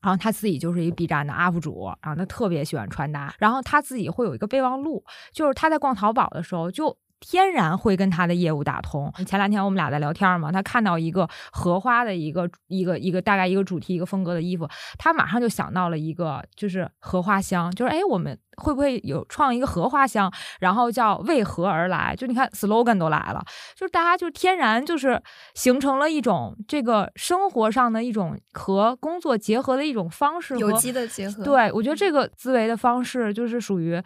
[0.00, 6.96] 然后她自己就是一个 B 站的 UP 主，然后她特别喜欢穿搭，然后她自己会有一个备忘录，就是她在逛淘宝的时候就。
[7.22, 9.10] 天然会跟他的业务打通。
[9.24, 20.30] 前两天我们俩在聊天嘛，他看到一个荷花的一个一个一个大概一个主题一个风格的衣服，他马上就想到了一个就是荷花香，就是哎，我们会不会有创一个荷花香，
[20.60, 22.14] 然后叫为何而来？
[22.16, 23.42] 就你看 slogan 都来了，
[23.76, 25.22] 就是大家就天然就是
[25.54, 31.44] 形成了一种这个生活上的一种和工作结合的一种方式，有机的结合。
[31.44, 34.02] 对，我觉得这个思维的方式就是属于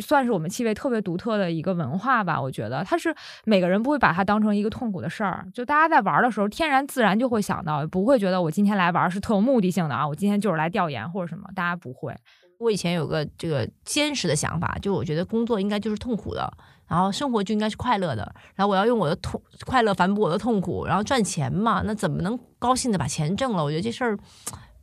[0.00, 2.40] 算是我们气味特别独特的一个文化吧。
[2.40, 12.14] 我觉得它是每个人不会把它当成一个痛苦的事儿，就大家在玩的时候，天然自然就会想到，不会觉得我今天来玩是特有目的性的啊，我今天就是来调研或者什么，大家不会。
[12.58, 16.50] 我以前有个这个坚实的想法，就我觉得工作应该就是痛苦的，
[16.86, 23.62] 然后生活就应该是快乐的，然后我要用我的痛快乐反哺我的痛苦，然后赚钱嘛，那怎么能高兴的把钱挣了？
[23.62, 24.16] 我觉得这事儿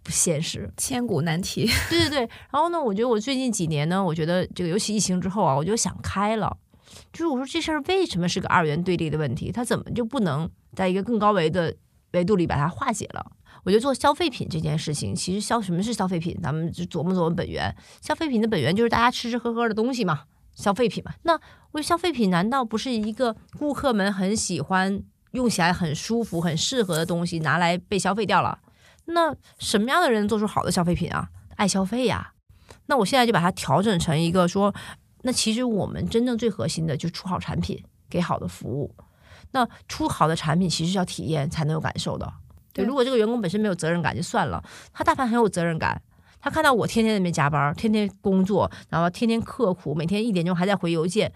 [0.03, 0.71] 不现实。
[0.77, 1.69] 千古难题。
[1.89, 2.19] 对对对，
[2.51, 6.57] 然后呢，我觉得我最近几年呢，我觉得这个尤其疫情之后啊，我就想开了，
[7.13, 9.51] 就是我说这事儿为什么是个二元对立的问题？
[9.51, 11.75] 它怎么就不能在一个更高维的
[12.11, 13.25] 维度里把它化解了？
[13.63, 16.35] 我觉得做消费品这件事情，其实消什么是消费品？
[16.41, 17.75] 咱们就琢磨琢磨本源。
[18.01, 20.23] 消费品的本源就是大家吃吃喝喝的东西嘛，
[20.55, 21.13] 消费品嘛。
[21.21, 28.57] 那我觉得消费品难道不是一个顾客们很喜欢、用起来很舒服、很适合的东西拿来被消费掉了？
[29.13, 31.29] 那什么样的人做出好的消费品啊？
[31.55, 32.33] 爱消费呀。
[32.87, 34.73] 那我现在就把它调整成一个说，
[35.21, 38.93] 那其实我们真正最核心的就是出好产品，给好的服务。
[39.51, 42.33] 那出好的产品其实是要体验才能有感受的。
[42.73, 46.01] 对，如果这个员工本身没有责任感就算了，他大凡很有责任感，
[46.39, 51.31] 他看到我天天在那边加班，天天工作，然后天天刻苦，每天一点钟还在回邮件，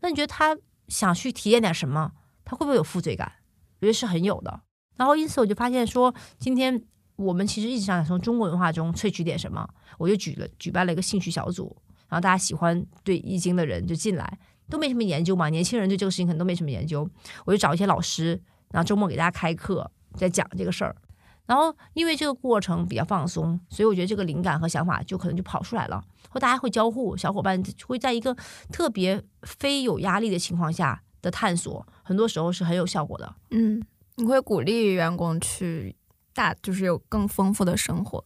[0.00, 0.56] 那你觉得他
[0.88, 2.12] 想去体验点什么？
[2.44, 3.32] 他会不会有负罪感？
[3.80, 4.60] 我觉得是很有的。
[4.96, 6.82] 然后因此我就发现说，今天
[7.16, 11.76] 我们其实一直想从中国文化中萃取点什么，我就举了举办了一个兴趣小组，
[12.08, 17.08] 然后大家喜欢对易经的人就进来，都没什么研究嘛，年轻人对这个事情可能都没什么研究，
[17.44, 20.96] 我就找一些老师，然后周末给大家开课，在讲这个事儿。
[21.44, 28.34] 然后因为这个过程比较放松，所以我觉得这个灵感和想法就可能就跑出来了，或大家会交互，小伙伴会在一个
[28.70, 33.34] 特别非有压力的情况下的探索，很多时候是很有效果的。
[33.50, 33.82] 嗯，
[34.16, 35.94] 你会鼓励员工去
[36.34, 38.24] 大，就是有更丰富的生活。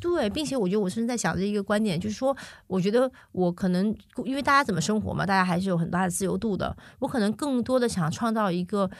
[0.00, 2.36] 对，并且我觉得我甚至在想着一个观点，就是说，
[2.66, 6.76] 我觉得我可能因为大家怎么生活嘛，大家还是有很大的自由度的。
[6.98, 8.90] 我可能更多的想创造一个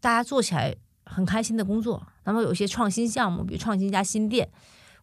[0.00, 2.06] 大家做起来很开心的工作。
[2.24, 4.50] 那么有一些创新项目，比如创新一家新店，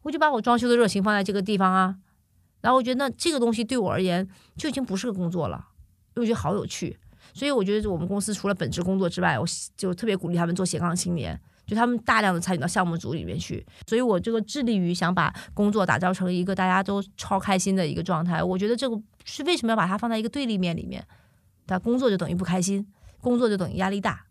[0.04, 1.96] 我就把我装修的热情放在这个地方啊。
[2.62, 5.70] 然后我觉得这个东西对我而言就已经不是个工作了，
[6.16, 7.00] 因为我觉得好有趣。
[7.34, 11.40] 所以我觉得我们公司除了本职工作之外，我就特别鼓励他们做斜杠青年。
[11.68, 18.42] 就他们大量的参与到项目组里面去，所以我这个致力于想把工作打造成一个大家都超开心的一个状态。
[18.42, 21.06] 我觉得这个是为什么要把它放在一个对立面里面？
[21.66, 22.88] 但工作就等于不开心，
[23.20, 24.26] 工作就等于压力大。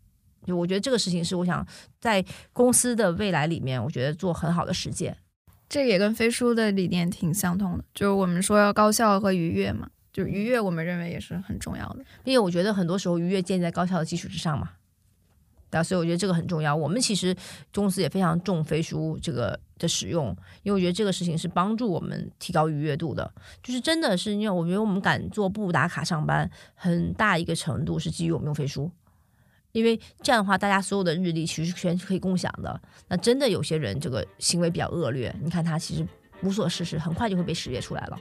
[0.45, 1.63] 就我觉得这个事情是我想
[1.99, 5.15] 在公司的未来里面，我觉得做很好的实践。
[5.69, 11.97] 这个也跟飞书的理念挺相通的，就是我们说要高效和愉悦嘛，就是愉悦，我们认为也是很重要的。
[12.23, 14.71] 并且我觉得很多时候愉悦建立在高效的基础之上嘛。
[15.69, 16.75] 对啊，所以我觉得这个很重要。
[16.75, 17.35] 我们其实
[17.73, 20.27] 公司也非常重飞书这个的使用，
[20.63, 23.29] 因为我觉得这个事情是帮助我们提高愉悦度的。
[23.61, 28.89] 就是真的是因为我觉得我们敢做不打卡上班，很大一个程度是基于我们用飞书。
[29.73, 32.81] 因为这样的话，大家所有的日历其实全是可以共享的。
[33.09, 36.07] 那真的有些人这个行为比较恶劣，你看他其实
[36.41, 38.17] 无所事事，很快就会被识别出来了。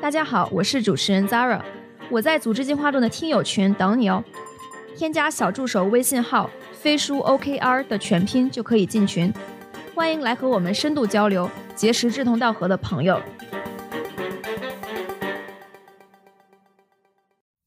[0.00, 1.62] 大家好，我是主持人 Zara，
[2.10, 4.22] 我在组织进化论的听友群等你哦。
[4.96, 9.32] 添加小助手微信号“飞书 OKR” 的全拼就可以进群，
[9.94, 13.22] 欢迎来和我们深度交流，结识志同道合的朋友。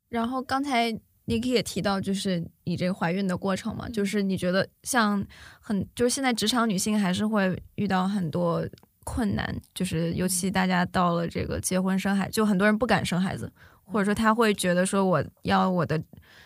[0.10, 0.92] 然后刚才
[1.26, 5.26] Niki 也提到，就是你这个怀孕的过程嘛，就是你觉得像
[5.62, 8.68] 很，就是现在职场女性还是会遇到很多
[9.06, 13.52] 困难，就是尤其大家到了这个结婚生孩，就很多人不敢生孩子，
[13.86, 16.02] 或者说他会觉得说我要我的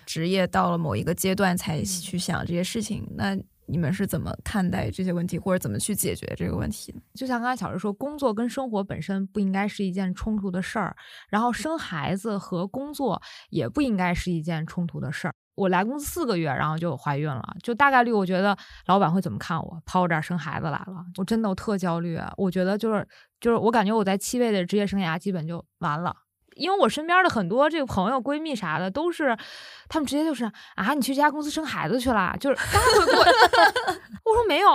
[0.06, 3.38] 职业到了某一个阶段才去想这些事情，那。
[3.70, 7.02] 你们是怎么看待这些问题，或者怎么去解决这个问题呢？
[7.14, 10.96] 就像刚才小石说，工作跟生活本身不应该是一件冲突的事儿，
[11.28, 15.34] 然后生孩子和工作也不应该是一件冲突的事儿。
[15.56, 19.82] 我来公司四个月，然后就怀孕了，就大概率我觉得老板会怎么看我？
[19.86, 22.18] 跑我这儿生孩子来了，我真的我特焦虑。
[22.38, 23.06] 我觉得就是
[23.42, 26.16] 就是我感觉我在七位的职业生涯基本就完了。
[26.58, 29.38] 因为我身边的很多这个朋友、闺蜜啥的，都是
[29.88, 30.44] 他们直接就是
[30.76, 33.32] 啊，你去这家公司生孩子去了，就是当时会
[34.26, 34.70] 我说没有，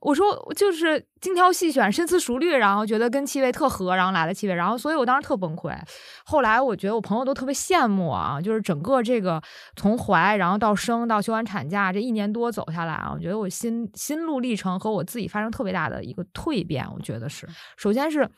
[0.00, 5.76] 我说就是精挑细选、深思熟虑，然后觉得跟气味特合，然后来了气味，然后所以我当时特崩溃。
[6.24, 9.42] 后来我觉得我朋友都特别羡慕啊，就是整个这个
[9.74, 18.28] 从怀然后到生到休完产假这一年多走下来啊，我觉得我心心路历程和我自己发生特别大的一个蜕变，我觉得是，首先是。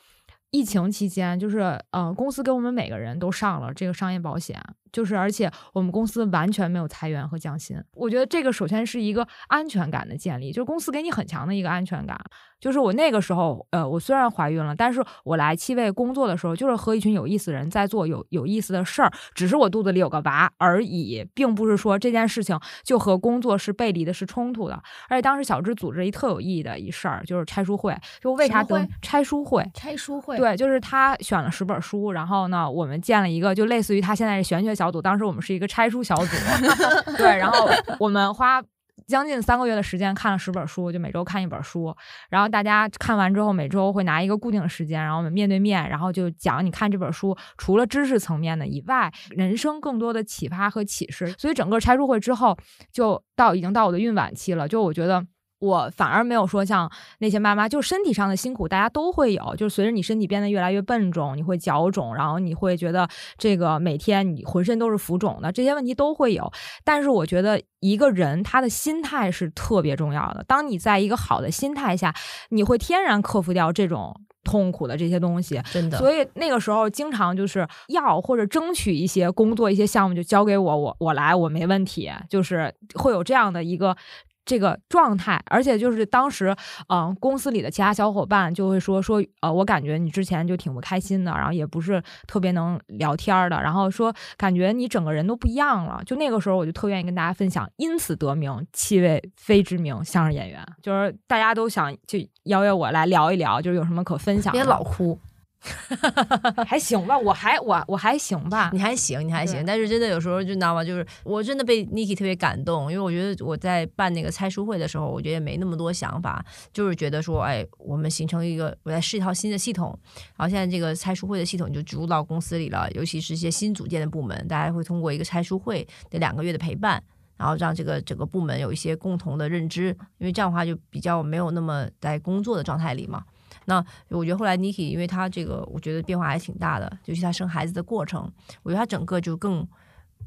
[0.54, 1.58] 疫情期间，就是
[1.90, 4.62] 呃，公司给我们每个人都上了这个商业保险。
[4.94, 7.76] 就是，而且我们公司完全没有裁员和降薪。
[7.94, 12.16] 我觉得这个首先是一个安全感的建立，就是公司给你很强的一个安全感。
[12.60, 24.80] 就是我那个时候，呃，我虽然怀孕了，但是我来七位工作的时候，就是和一群有意思的人在做有有意思的事儿，只是我肚子里有个娃而已，并不是说这件事情就和工作是背离的，是冲突的。
[25.08, 27.94] 而且当时小芝组织一特有意义的一事儿，就是拆书会。
[28.20, 29.68] 就为啥登拆书会？
[29.74, 30.38] 拆书会。
[30.38, 34.83] 对，就是他选了十本书，然后呢，我们建了一个，就类似于他现在是玄学小。
[34.84, 36.36] 小组当时我们是一个拆书小组，
[37.16, 37.66] 对，然后
[37.98, 38.62] 我们花
[39.06, 41.94] 将近三个月的时间看了十本书，就每周看一本书，
[42.28, 51.34] 然后大家看完之后每周会拿一个固定的时间，然后我们面对面，然后就讲你看这本书除了知识层面的以外，人生更多的启发和启示。
[51.38, 52.54] 所以整个拆书会之后，
[52.92, 55.24] 就到已经到我的孕晚期了，就我觉得。
[55.64, 59.56] 我反而没有说像那些妈妈，就身体上的辛苦，大家都会有。
[59.56, 66.52] 就是随着你身体变得越来越笨重，你会脚肿，然后你会觉得这个每天你浑身都是浮肿的，这些问题都会有。
[66.84, 70.44] 但是我觉得一个人他的心态是特别重要的。
[70.46, 72.14] 当你在一个好的心态下，
[72.50, 75.60] 你会天然克服掉这种痛苦的这些东西。
[75.72, 75.96] 真的。
[75.96, 82.10] 所以那个时候经常就是要或者争取一些工作、一些项目就交给我，我我来，我没问题。
[82.28, 83.96] 就是会有这样的一个。
[84.44, 86.54] 这个状态，而且就是当时，
[86.88, 96.02] 嗯，公司里的其他小伙伴就会说说，呃，我感觉你之前就挺不开心的，然后也不是特别能聊天的，然后说感觉你整个人都不一样了。
[96.04, 104.52] 就那个时候，我就特愿意跟大家分享，因此得名七位非知名相声演员，就是大家都想就邀约我来聊一聊，就是有什么可分享。
[104.52, 105.18] 别老哭。
[106.66, 110.84] 还行吧，我还我我还行吧，你还行，你还行，但是真的有时候就知道吗？
[110.84, 119.98] 就是我真的被 Niki 特别感动，因为我觉得我在办那个猜书会的时候，我觉得也没那么多想法，就是觉得说，哎，我们形成一个，我在试一套新的系统，
[120.36, 127.02] 然后现在这个猜书会的系统就植入到公司里了，尤其是一些新组建的部门，大家会通过一个猜书会的两个月的陪伴，
[127.38, 133.24] 然后让这个整个部门有一些共同的认知，因为这样的话就比较没有那么在工作的状态里嘛。
[133.66, 138.30] 那我觉得后来 Niki，因为她这个我觉得变化还挺大的，尤其她生孩子的过程，
[138.62, 139.66] 我觉得她整个就更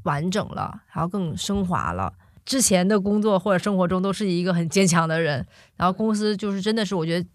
[0.04, 2.12] 完整了，然后更升华了。
[2.44, 5.46] 之前的工作或者生活中都是一个很坚强的人，
[5.76, 7.28] 然后公司就是真的是，我觉得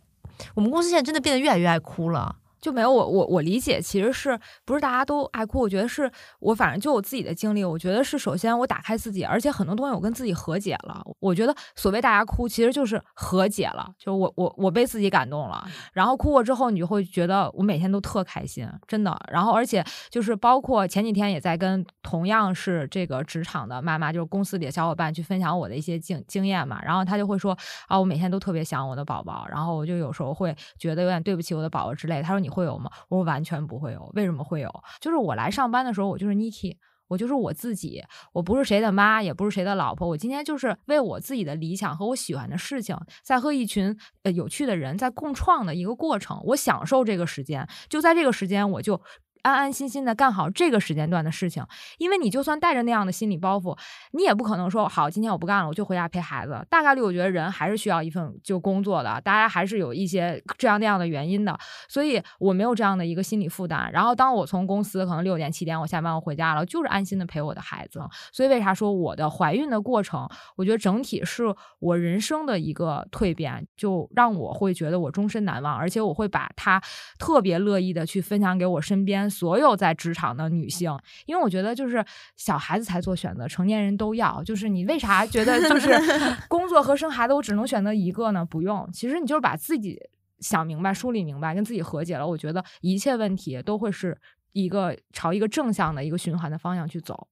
[0.55, 2.35] 我们公司现在真的变得越来越爱哭了。
[2.63, 5.59] 就没有我我我理解，其实是不是大家都爱哭？
[5.59, 11.03] 我觉得是我反正就我自己的经历，我觉得是首先我打开自己，而且很多东西我跟自己和解了。
[11.19, 19.13] 我觉得所谓大家哭，其实就是和解了，就我我我被自己感动了，然后哭过之后，你就会觉得我每天都特开心，真的。
[19.29, 27.57] 然后而且就是包括前几天也在跟同样是这个职场的妈妈，就是公司里的小伙伴去分享我的一些经经验嘛，然后他就会说
[27.89, 32.21] 啊，我每天都特别想我的宝宝，然后我就有时候会觉得有点对不起我的宝宝之类。
[32.21, 32.52] 他说你。
[32.53, 32.91] 会有吗？
[33.09, 34.11] 我说完全不会有。
[34.13, 34.71] 为什么会有？
[35.01, 36.77] 就是我来上班的时候，我就是 Niki，
[37.07, 40.07] 我就是我自己，我不是谁的妈，也不是谁的老婆。
[40.07, 46.39] 我今天就是为我自己的理想和我喜欢的事情，在和一群呃有趣的人在共创的一个过程。
[46.45, 49.01] 我享受这个时间，就在这个时间，我就
[49.43, 51.63] 安安心心的干好这个时间段的事情。
[51.99, 53.77] 因为你就算带着那样的心理包袱，
[54.11, 56.65] 你也不可能说好，今天我不干了，我就回家陪孩子。
[56.69, 63.91] 大概率我觉得人还是需要一份就工作的，大家还是有一些这样那样的原因的，所以我没有这样的一个心理负担。
[63.91, 67.99] 然后当我从公司可能六点七点我下班我回家了，就是安心的陪我的孩子。
[68.31, 71.43] 所以为啥说我的怀孕的过程，我觉得整体是
[71.79, 76.81] 我人生的一个蜕变，就让我会觉得我终身难忘，而且我会把它
[77.19, 82.05] 特别乐意的去分享给我身边所有在职场的女性，因为我觉得就是
[82.37, 84.43] 小孩子才做选择，成年人都要。
[84.43, 85.89] 就是你为啥觉得就是
[86.47, 88.45] 工作和生孩子我只能选择一个呢？
[88.45, 89.99] 不用，其实你就是把自己
[90.39, 94.15] 想明白、梳理明白，跟自己和解了，我觉得一切问题都会是
[94.51, 97.27] 一个朝一个正向的一个循环的方向去走。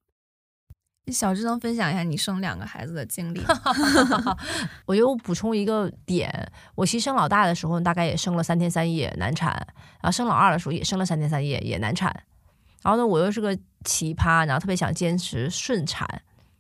[1.11, 3.43] 小智能分享一下你生两个孩子的经历。
[4.85, 9.51] 我觉得我补充一个点，我其实生老大的时候大概也生了三天三夜难产，
[10.01, 12.11] 然后生老二的时候也生了三天三夜也难产。
[12.81, 16.07] 然后呢，我又是个奇葩，然后特别想坚持顺产，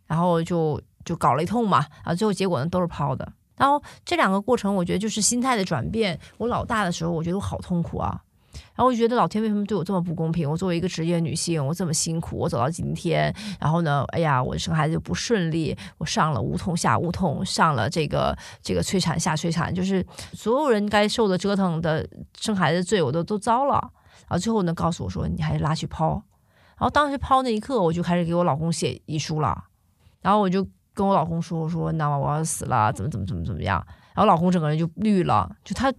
[0.05, 3.33] 然后就就搞了一通嘛，然后最后结果呢都是剖的。
[3.57, 6.19] 然后这两个过程，我觉得就是心态的转变。
[6.37, 8.21] 我老大的时候，我觉得我好痛苦啊。
[8.75, 10.49] 然后我就觉得老天为什么对我这么不公平？
[10.49, 22.07] 我作为一个职业女性，我这么辛苦，我走到今天，然后呢，哎呀，我生孩子就不顺利，我上了无痛下无痛，上了这个这个催产下催产，就是所有人该受的折腾的
[22.39, 23.73] 生孩子罪我都都遭了。
[24.27, 26.13] 然后最后呢，告诉我说你还是拉去剖。
[26.13, 29.65] 然后当时剖那一刻，我就开始给我老公写遗书了。
[30.21, 33.83] 然后我就跟我老公说，我说那我要死了，怎么怎么怎么怎么样？
[34.13, 35.93] 然后老公整个人就绿了，就他。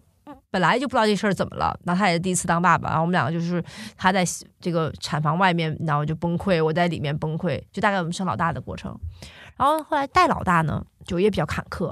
[0.52, 3.64] 本来就不知道这事儿怎么了，然后他也是第一次当爸爸，然后我们两个就是
[3.96, 4.22] 他在
[4.60, 8.94] 这个产房外面，然后就崩溃，我在里面崩溃，就大概我们生老大的过程。
[9.56, 11.86] 然后后来带老大呢，就也比较坎坷。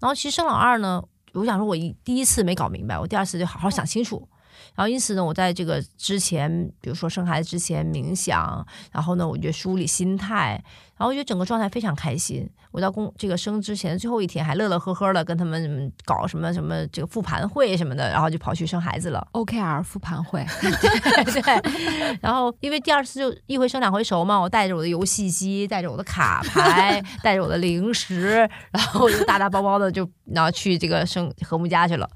[0.00, 1.00] 然后其实生老二呢，
[1.32, 4.28] 我想说我一第一次没搞明白，我第二次就好好想清楚。
[4.74, 10.62] 然后因此呢，我在这个之前，比如说生孩子之前冥想，然后呢，我觉得梳理心态，
[10.96, 12.48] 然后我觉得整个状态非常开心。
[12.70, 19.28] 我到公这个生之前最后一天还乐乐呵呵的跟他们搞什么什么这个复盘会什么的，然后就跑去生孩子了。
[19.32, 20.42] OKR 复盘会，
[21.28, 22.18] 对。
[22.22, 32.08] 然后因为第二次就一回生两回熟嘛，我带着我的游戏机，带着我的卡牌，带着我的零食，然后就大大包包的就然后去这个生和睦家去了。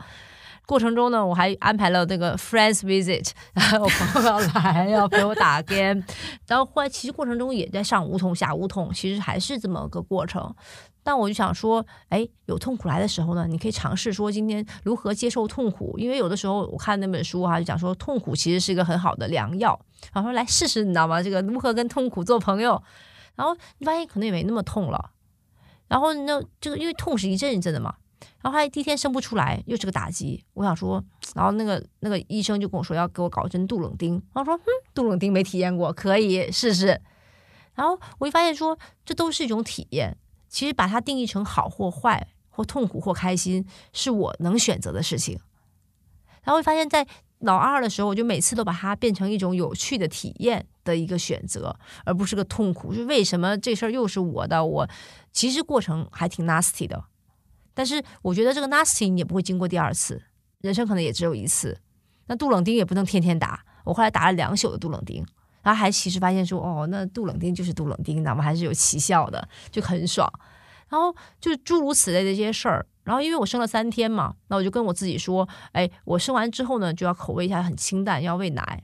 [0.66, 6.02] 过程中呢，我还安排了那个 friends visit，然后我朋友要来要陪我打 game，
[6.46, 10.54] 然后后来其实过程中也在上无痛下无痛，其实还是这么个过程。
[11.04, 19.78] 但我就想说，哎，有痛苦来的时候呢，你可以尝试说今天如何接受痛苦，因为有的时候我看那本书哈，就讲说痛苦其实是一个很好的良药。
[20.12, 21.22] 然后说来试试，你知道吗？
[21.22, 22.82] 这个如何跟痛苦做朋友？
[23.36, 25.10] 然后你发现可能也没那么痛了。
[25.86, 27.94] 然后那这个因为痛是一阵一阵的嘛。
[28.42, 30.44] 然后他第一天生不出来，又是个打击。
[30.54, 31.04] 我想说，
[31.34, 34.12] 然后那个那个医生就跟我说要给我搞一针杜冷丁。
[34.32, 37.00] 然后说，嗯，杜冷丁没体验过，可以试试。
[37.74, 40.16] 然后我就发现说，这都是一种体验。
[40.48, 45.38] 其实把它定义成好或坏，或痛苦或开心，是我能选择的事情。
[46.42, 47.06] 然后会发现，在
[47.40, 52.94] 老二的时候，我就每次都把它变成一种有趣的体验的一个选择，而不是个痛苦。
[52.94, 54.64] 就为什么这事儿又是我的？
[54.64, 54.88] 我
[55.32, 57.04] 其实过程还挺 nasty 的。
[57.76, 60.22] 但是我觉得这个 nasty 也不会经过第二次，
[60.62, 61.78] 人生可能也只有一次。
[62.26, 65.22] 那杜冷丁也不能天天打，我后来打了两宿的杜冷丁，
[65.62, 70.26] 然后还其实发现说，哦，那杜冷丁就是杜冷丁，那么还是有奇效的，就很爽。
[70.88, 72.86] 然后就诸如此类的这些事儿。
[73.04, 78.82] 然后因为我生了三天嘛，那我就跟我自己说，哎，我生完之后呢，就要口味一下很清淡，要喂奶。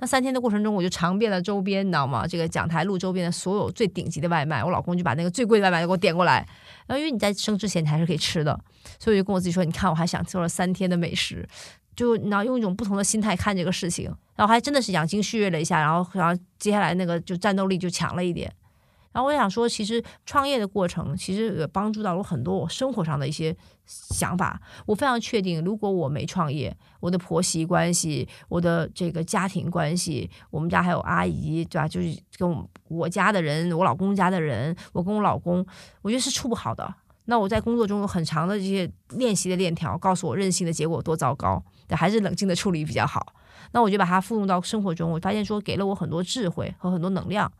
[0.00, 2.26] 那三天的过程中，我就尝遍了周边，你知道吗？
[2.26, 6.46] 这个讲台路周边的所有最顶级的外卖，我老公就把那个最贵的外卖给我点过来。
[6.86, 8.58] 然后因为你在生之前你还是可以吃的，
[8.98, 11.48] 所以我就跟我自己说，你看我还享受了三天的美食，
[11.94, 18.52] 就你要用一种不同的心态看这个事情，然后还真的是养精蓄锐了一下，然后然后接下来那个就战斗力就强了一点。
[19.14, 23.56] 然后我想说，其实创业的过程其实也帮助到了很多我生活上的一些
[23.86, 24.60] 想法。
[24.86, 31.86] 我非常确定，如果我没创业，我的婆媳关系、我的这个家庭关系，我们家还有阿姨，对吧？
[31.86, 35.64] 就是跟我家的人，我老公家的人，我跟我老公，
[36.02, 36.92] 我觉得是处不好的。
[37.26, 43.34] 那我在工作中有很长的这些练习的链条，告诉我任性的结果多糟糕，但还是冷静的处理比较好。
[43.70, 47.50] 那我就把它复用到生活中，我发现说给了我很多智慧和很多能量。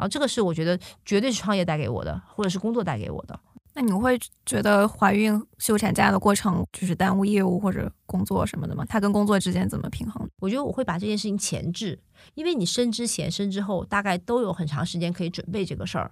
[0.00, 3.38] 然后这个是我觉得绝对是创业带给我的，或者是工作带给我的。
[3.74, 8.82] 那你会觉得怀孕休产假的过程就是耽误业务或者工作什么的吗？
[8.88, 10.26] 它跟工作之间怎么平衡？
[10.38, 12.00] 我觉得我会把这件事情前置，
[12.32, 16.10] 因为你生之前、生之后大概都有很长时间可以准备这个事儿。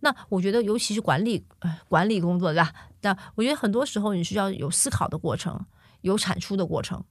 [0.00, 1.44] 那我觉得尤其是管理
[1.88, 2.72] 管理工作，对吧？
[3.02, 5.62] 那我觉得很多时候你需要有思考的过程，
[6.00, 7.04] 有产出的过程。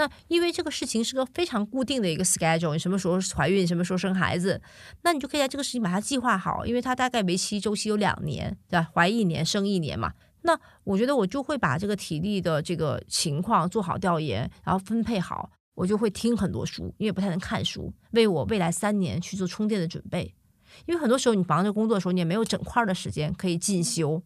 [0.00, 4.58] 那因为这个事情是个非常固定的一个 schedule，你什么时候怀孕，什么时候生孩子，
[5.02, 8.88] 那你就可以在这个事情把它计划好，因为它大概为期周期有两年，对吧？
[8.94, 10.14] 怀一年，生一年嘛。
[10.40, 20.34] 那我觉得我就会把这个体力的这个情况做好调研，然后分配好，我就会听很多书，因为不太能看书，为我未来三年去做充电的准备。
[20.86, 24.22] 因为很多时候你忙着工作的时候，你也没有整块的时间可以进修。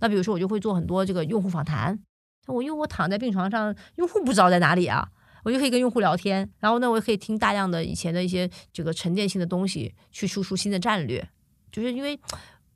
[0.00, 2.00] 那比如说，我就会做很多这个用户访谈。
[2.46, 5.08] 我因为我躺在病床上，用户不知道在哪里啊，
[5.44, 6.48] 我就可以跟用户聊天。
[6.58, 11.28] 然后呢，我也可以听大量的以前的一些这个沉淀性的东西，去输出新的战略。
[11.70, 12.18] 就是因为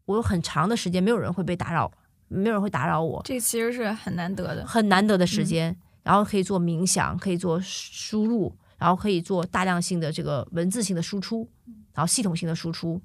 [0.04, 1.90] 我有很长的时间，没有人会被打扰，
[2.28, 4.66] 没有人会打扰我，这其实是很难得的。
[4.66, 5.76] 很难得的时间。
[6.02, 11.50] 然后可以做冥想，可以做输入，然后可以做大量性的这个文字性的输出，
[11.92, 13.02] 然后系统性的输出。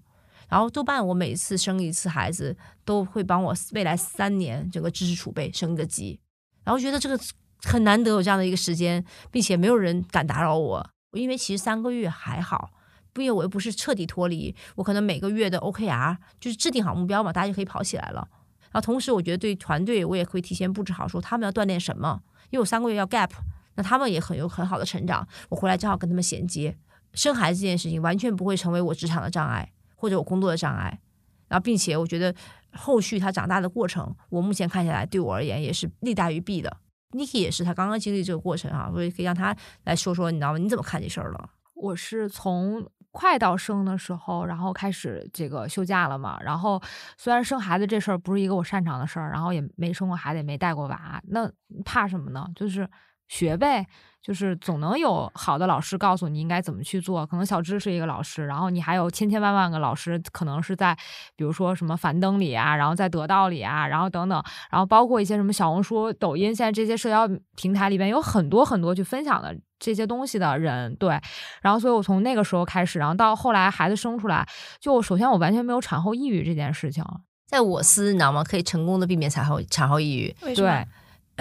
[0.47, 2.55] 然后多半我每次生一次孩子，
[2.85, 6.19] 都会帮我未来三年整个知识储备升个级。
[6.63, 7.19] 然后觉得这个
[7.63, 12.71] 很难得有这样的一个时间，并且没有人敢打扰我，因为其实三个月还好，
[13.15, 18.27] 因为我又不是彻底脱离，我可能每个月的 OKR 就是制定好目标嘛，大家就可以跑起来了。
[18.71, 23.29] 然后同时，我觉得对团队我也会提前布置好，说他们要锻炼什么，因为我三个月要 gap，
[23.75, 26.77] 那他们也很有很好的成长，我回来正好跟他们衔接。
[27.13, 31.01] 生孩子这件事情完全不会成为我职场的障碍，或者我工作的障碍。
[31.49, 32.33] 然后，并且我觉得
[32.73, 36.77] 后续他长大的过程，我目前看下来，对我而言也是利大于弊的。
[37.11, 40.57] Niki 也是，他刚刚经历这个过程啊，我也可以让他来说说，你知道吗？
[40.57, 41.49] 你怎么看这事儿了？
[41.75, 46.39] 我是从快到生的时候，然后开始这个休假了嘛。
[46.41, 46.81] 然后
[47.17, 51.51] 虽然生孩子这事儿不是一个我擅长的事儿，然后也没生过孩子，也没带过娃，那
[51.83, 52.47] 怕什么呢？
[52.55, 52.89] 就是
[53.27, 53.85] 学呗。
[54.21, 57.25] 就是总能有好的老师告诉你应该怎么去做。
[57.25, 60.95] 可能小芝是一个老师，然后你还有千千万万个老师，可能是在
[61.35, 70.95] 比如说什么樊登里啊，然后在得道里啊，然后等等，然后包括一些什么小红书、抖音，现在这些社交平台里边有很多很多去分享的这些东西的人。
[70.97, 71.19] 对，
[71.61, 74.47] 然后所以我从那个时候开始，然后到后来孩子生出来，
[74.79, 77.03] 就首先我完全没有产后抑郁这件事情。
[77.47, 78.43] 在我司，你知道吗？
[78.43, 80.35] 可以成功的避免产后产后抑郁。
[80.55, 80.85] 对。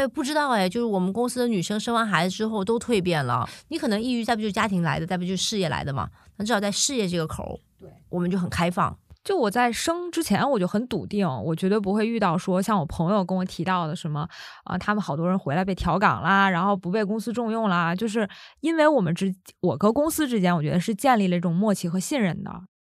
[0.01, 3.47] 哎，不知道哎，就是我们公司的女生生完孩子之后都蜕变了。
[3.69, 6.09] 你可能抑郁，再不就是家庭来的，再不就是事业来的嘛。
[6.39, 8.97] 那至少在事业这个口，对，我们就很开放。
[9.23, 14.27] 就我在生之前，我就很笃定，我绝对不会遇到说像我朋友跟我提到的什么
[14.65, 18.27] 啊，他们好多人回来被调岗啦，然后不被公司重用啦，就是
[18.61, 19.31] 因为我们之
[19.61, 22.51] 我和公司之间，我觉得是建立了一种默契和信任的。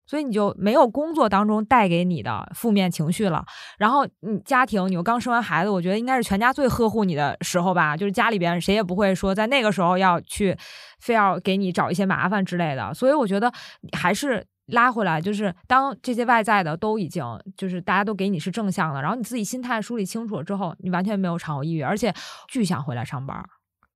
[0.06, 3.44] 所以你就没有工作当中带给你的负面情绪了。
[3.78, 7.96] 然后你家庭，你又刚生完孩子，我觉得应该是全家最呵护你的时候吧。
[7.96, 10.56] 就是家里边谁也不会说在那个时候要去，
[11.00, 12.94] 非要给你找一些麻烦之类的。
[12.94, 13.52] 所以我觉得
[13.92, 17.24] 还是拉回来，就是当这些外在的都已经
[17.56, 22.12] 就是大家都给你是正向的，然后你自己心态梳理清楚了之后，你完全没有产后抑郁，而且
[22.48, 23.44] 巨想回来上班。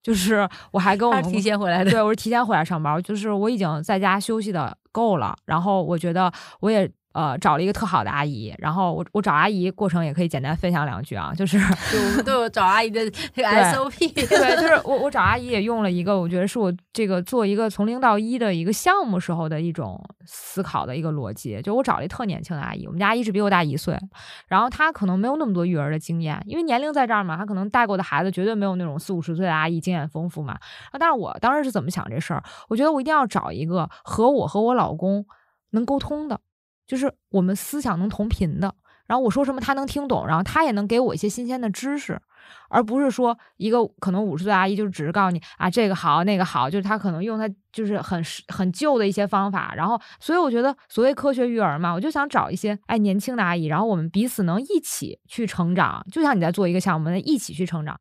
[0.02, 6.90] 就是我还跟我们提前回来的，对我是提前回来上班，就是我已经在家休息的够了，然后我觉得我也。
[7.12, 13.00] 呃，找了一个特好的阿姨，然后我我找阿姨过程也可以简单分享两句啊，就是我们都有找阿姨的
[13.34, 23.98] 这个 SOP，对，就是我我找阿姨也用了一个，我觉得是我这个做一个从零到一的一个项目时候的一种思考的一个逻辑，就我找了一特年轻的阿姨，我们家阿姨是比我大一岁，
[24.46, 32.42] 然后她可能没有那么多育儿的经验，因为年龄在这儿嘛，她可能带过的孩子绝对没有那种四五十岁的阿姨经验丰富嘛，啊，但是我当时是怎么想这事儿？
[32.68, 35.26] 我觉得我一定要找一个和我和我老公
[35.70, 36.40] 能沟通的。
[36.90, 38.74] 就是我们思想能同频的，
[39.06, 42.20] 然后我说什么他能听懂，然后他也能给我一些新鲜的知识，
[42.68, 57.96] 而不是说一个可能五十岁阿姨就只是告诉你啊这个好那个好，就是他可能用他就是很很旧的一些方法，然后所以我觉得所谓科学育儿嘛，我就想找一些哎年轻的阿姨，然后我们彼此能一起去成长，就像你在做一个项目，一起去成长。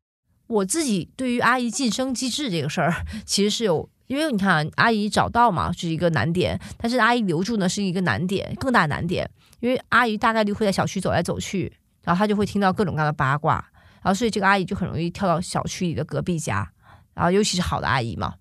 [0.48, 2.92] 我自己对于阿姨晋升机制这个事儿，
[3.24, 3.88] 其实是有。
[4.10, 9.30] 因为你看，阿姨找到嘛是一个难点，但是阿姨留住呢是一个难点，更大难点。
[9.60, 13.64] 因为阿姨大概率会在小区走来走去，然后她就会听到各种各样的八卦，
[14.02, 16.68] 然后所以这个阿姨就很容易跳到小区里的隔壁家，
[17.14, 18.34] 然后尤其是好的阿姨嘛，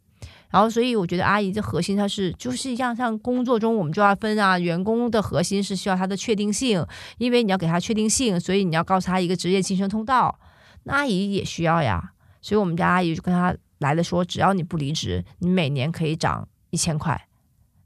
[0.50, 6.84] 然后所以我觉得阿姨的核心它是就是像像工作中我们就要分啊，员工的核心是需要他的确定性，
[7.20, 10.40] 因为你要给他确定性，所以你要告诉他一个职业晋升通道，
[10.86, 13.56] 那阿姨也需要呀，所以我们家阿姨就跟他。
[13.80, 17.28] 来了说，只要你不离职，你每年可以涨一千块，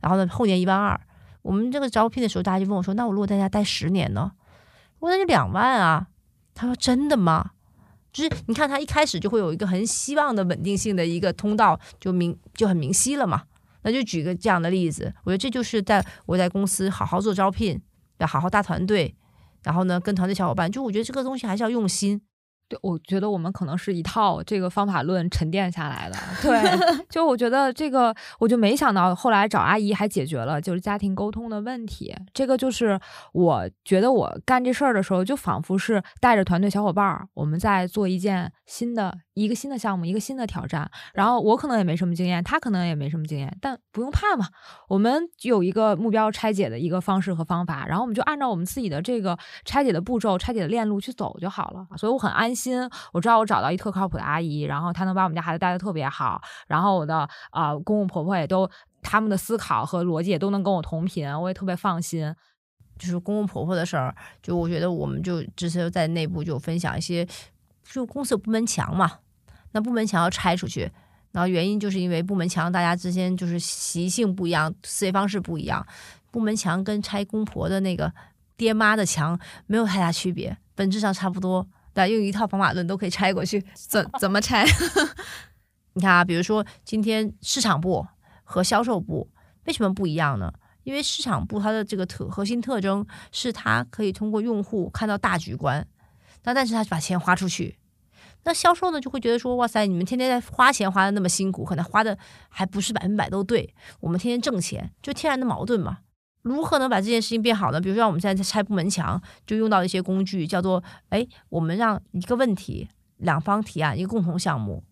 [0.01, 0.99] 然后呢，后年一万二。
[1.41, 4.31] 我们这个招聘的时候，大家就问我说：“那我如果在家待十年呢？”
[4.99, 6.07] 我说：“那就两万啊。”
[6.55, 7.51] 他说：“真的吗？”
[8.13, 13.43] 就是你看，他一开始就会有一个很希望的稳定性的一个通道，就明就很明晰了嘛。
[13.81, 17.81] 那就举个这样的例子，我觉得这就是在我在公司好好做招聘，
[18.19, 19.13] 要好好搭团队，
[19.63, 22.21] 然后呢，跟团队小伙伴，就我觉得这个东西还是要用心。
[22.73, 26.17] 对，我觉得我们可能是一套这个方法论沉淀下来的。
[26.41, 32.15] 对，就我觉得这个，我就没想到后来找阿姨还解决了就是家庭沟通的问题。
[32.33, 32.99] 这个就是
[33.33, 40.89] 我觉得我干这事儿的时候，就仿佛是带着团队小伙伴儿，我们在做一件新的一个新的项目，一个新的挑战。
[41.13, 44.47] 然后我可能也没什么经验，他可能也没什么经验，但不用怕嘛。
[44.87, 51.85] 我们有一个目标拆解的一个方式和方法，然后我们就按照我们自己的这个拆解的步骤、拆解的链路去走就好了。
[51.97, 52.62] 所以我很安心。
[52.63, 58.69] 心，我知道我找到一特靠谱的阿姨，然后她能把我们家孩子带的特别好，然后我的啊公公婆婆也都
[59.01, 62.33] 他们的思考和逻辑也都能跟我同频，我也特别放心。
[62.99, 67.27] 就是公公婆婆的事儿，就我觉得我们就直接在内部就分享一些，
[67.83, 69.19] 就公司有部门墙嘛，
[69.71, 70.89] 那部门墙要拆出去，
[71.31, 75.85] 然后原因就是因为部门墙大家之间就是习性不一样，思维方式不一样，
[76.31, 78.13] 部门墙跟拆公婆的那个
[78.55, 81.67] 爹妈的墙没有太大区别，本质上差不多。
[81.93, 84.65] 对，用一套方法论都可以拆过去，怎怎么拆？
[85.93, 88.05] 你看啊，比如说今天市场部
[88.43, 89.29] 和销售部
[89.65, 90.51] 为什么不一样呢？
[90.83, 95.87] 因为市场部它的这个特核心特征是它可以通过用户看到大局观，
[96.43, 97.77] 那但是他把钱花出去，
[98.43, 102.17] 那销售呢就会觉得说，哇塞，你们天天在花钱花的那么辛苦，可能花的
[102.49, 105.99] 还不是百分百都对，我们天天挣钱，就天然的矛盾嘛。
[106.43, 107.81] 如何能把这件事情变好呢？
[107.81, 112.87] 比如说，我们现在在拆部门墙，就用到一些工具，叫做“哎，我们让一个问题
[113.17, 114.83] 两方提案一个共同项目，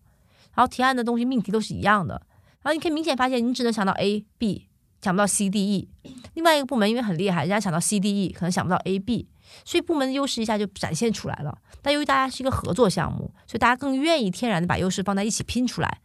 [0.54, 2.14] 然后提案的东西命题都是一样的，
[2.62, 4.66] 然后你可以明显发现，你只能想到 A、B，
[5.00, 5.88] 想不到 C、D、E。
[6.34, 9.28] 另外一个部门因为很厉害，人家想到 C、D、E，可能想不到 A、B，
[9.64, 11.58] 所以部门的优势一下就展现出来了。
[11.82, 16.00] 但由于大家是一个合作项目，所以大家更愿意天然的把优势放在一起拼出来。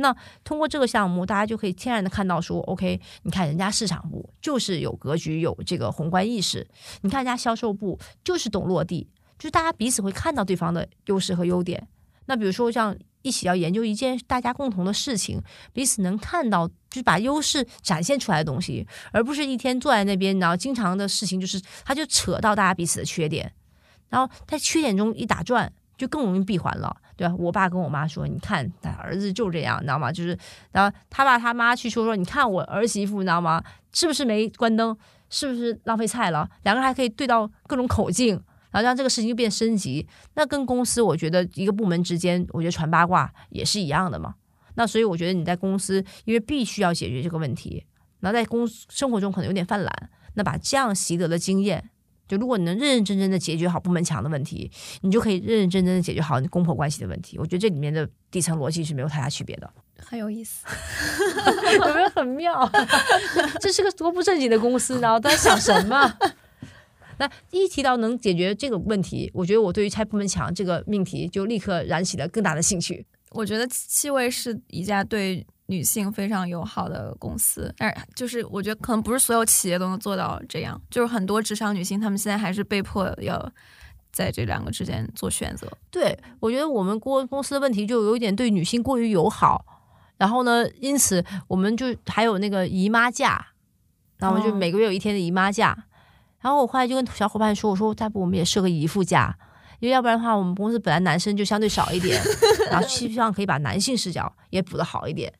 [0.00, 6.66] 那通过这个项目，大家就可以天然的看到说，OK，你看人家市场部就是有格局、有这个宏观意识，
[7.02, 11.86] 你看人家销售部就是懂落地，就是大家彼此会看到对方的优势和优点。
[12.26, 15.42] 那比如说像一起要研究一件大家共同的事情，
[15.72, 23.52] 彼此能看到，就是把优势展现出来的东西，而不是一天坐在那边，然后经常的事情就是他就扯到大家彼此的缺点，
[24.08, 25.72] 然后在缺点中一打转。
[26.00, 27.34] 就更容易闭环了，对吧？
[27.38, 30.10] 我爸跟我妈说：“你看，他儿子就这样，你知道吗？
[30.10, 30.38] 就是，
[30.72, 33.62] 然后他爸他妈去说说，你看我儿媳妇，你知道吗？
[33.92, 34.96] 是不是没关灯？
[35.28, 36.48] 是不是浪费菜了？
[36.62, 38.36] 两个人还可以对到各种口径，
[38.70, 40.08] 然后让这个事情就变升级。
[40.32, 44.36] 那跟公司，我觉得一个部门之间，我觉得传八卦也是一样的嘛。
[44.76, 47.84] 那所以我觉得你在公司，因为必须要解决这个问题，
[48.20, 51.90] 然后在公生活中可能有点犯懒，那把这样习得的经验。”
[52.30, 54.70] 就如果你能认认真真的解决好部门墙的问题，
[55.00, 57.36] 你就可以认认真真的解决好你公婆关系的问题。
[57.38, 59.68] 我觉得这里面的底层逻辑是没有太大区别的，
[59.98, 60.64] 很有意思，
[61.74, 62.70] 有没有很妙？
[63.60, 66.14] 这是个多不正经的公司，然后在想什么？
[67.18, 73.04] 那一提到能解决这个问题，我觉得我对于拆部门墙这个命题就立刻燃起了更大的兴趣。
[73.30, 75.44] 我觉得气味是一家对。
[75.70, 83.52] 女性非常友好的公司，但是就是我觉得可能不是所有企业都能做到这样，就是很多职场女性，她们现在还是被迫要
[84.10, 85.70] 在这两个之间做选择。
[85.88, 89.64] 对，我觉得我们公公司的问题就有一点对女性过于友好，
[90.16, 93.46] 然后呢，因此我们就还有那个姨妈假，
[94.18, 95.84] 然后就每个月有一天的姨妈假，
[96.40, 99.38] 然后我后来就跟小伙伴说，我说再不我们也设个姨父假，
[99.78, 102.20] 因为要不然的话，我们公司本来男生就相对少一点，
[102.68, 105.32] 然后希望可以把男性视角也补得好一点。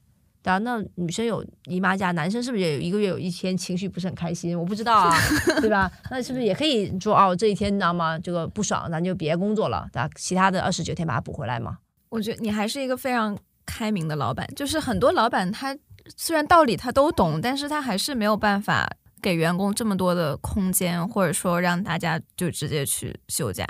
[0.42, 4.58] 对啊，那女生有姨妈假，男生是不是也有一个月有一天情绪不是很开心？
[4.58, 5.14] 我不知道啊，
[5.60, 5.90] 对吧？
[6.10, 8.18] 那是不是也可以说哦，这一天你知道吗？
[8.18, 10.08] 这个不爽，咱就别工作了，对吧？
[10.16, 11.78] 其他的二十九天把它补回来嘛。
[12.08, 13.36] 我觉得你还是一个非常
[13.66, 15.76] 开明的老板，就是很多老板他
[16.16, 23.66] 虽然道理他都懂，但是他还是没有办法给员工这么多的空间，或者说让大家就直接去休假。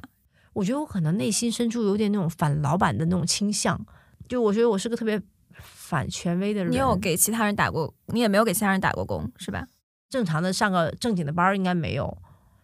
[0.52, 3.84] 我觉得我可能内心深处有点那种反老板的那种倾向，
[4.28, 5.20] 就我觉得我是个特别。
[5.90, 7.92] 反权威的人，你有给其他人打过？
[8.06, 9.66] 你也没有给其他人打过工，是吧？
[10.08, 12.16] 正常的上个正经的班应该没有。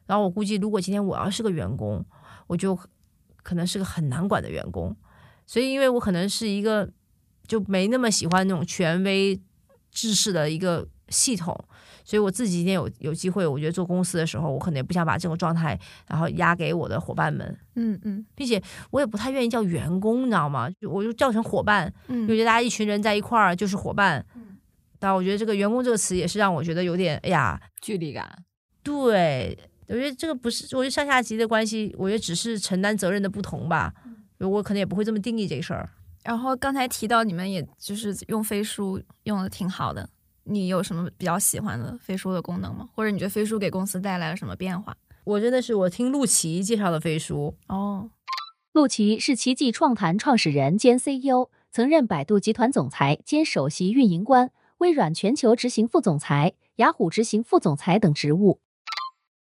[0.06, 2.06] 然后我估计，如果今天我要是个员工，
[2.46, 2.78] 我就
[3.42, 4.94] 可能是个很难管的员工。
[5.44, 6.88] 所以，因为我可能是一个
[7.48, 9.40] 就没那么喜欢那种权威
[9.90, 11.52] 制式的一个系统。
[12.06, 17.58] 所以我自己今天有有机会，我觉得做公司的时候，我可能也不想把这种状态，然后压给我的伙伴们。
[17.74, 20.70] 嗯嗯，并且我也不太愿意叫员工，你知道吗？
[20.80, 21.92] 就我就叫成伙伴。
[22.06, 24.24] 嗯，我觉得大家一群人在一块儿就是伙伴。
[24.36, 24.56] 嗯，
[25.00, 28.44] 但我觉得这个“员工”这个词也是让我觉得有点哎呀距离感。
[28.84, 33.92] 对，我觉得这个不是，我觉得上下级的关系，我觉得只是承担责任的不同吧。
[34.38, 35.88] 我可能也不会这么定义这事儿。
[36.22, 40.08] 然后刚才提到你们也就是用飞书用的挺好的。
[40.46, 42.88] 你有什么比较喜欢的飞书的功能吗？
[42.94, 44.96] 或者你觉得飞书给公司带来了什么变化？
[45.24, 48.10] 我真的是我听陆琪介绍的飞书哦。
[48.72, 58.60] 陆琪是奇迹创坛创始人兼 CEO，曾任百度集团总裁兼首席运营官、微软全球执行副总裁、雅虎执行副总裁等职务。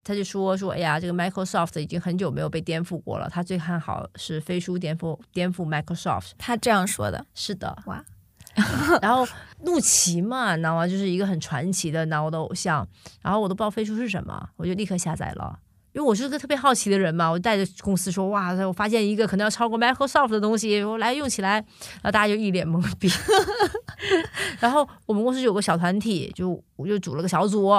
[0.03, 6.31] 他就说说，哎呀，这个 Microsoft 已经很久没有被颠覆过了，他最看好是飞书颠覆颠覆 Microsoft。
[6.39, 8.03] 他这样说的，是的，哇。
[9.01, 9.27] 然后
[9.63, 10.87] 陆琪嘛，你知道吗？
[10.87, 12.87] 就是一个很传奇的，拿我的偶像。
[13.21, 15.59] 然后我都不知道飞书是什么，我就立刻下载了。
[15.93, 23.09] 因为我是个特别好奇的人嘛，我带着公司说哇塞，我发现一个可能要超过 Microsoft 的东西，我来用起来，然后大家就一脸懵逼。
[24.61, 27.69] 然后我们公司有个小团体，就我就组了个小组，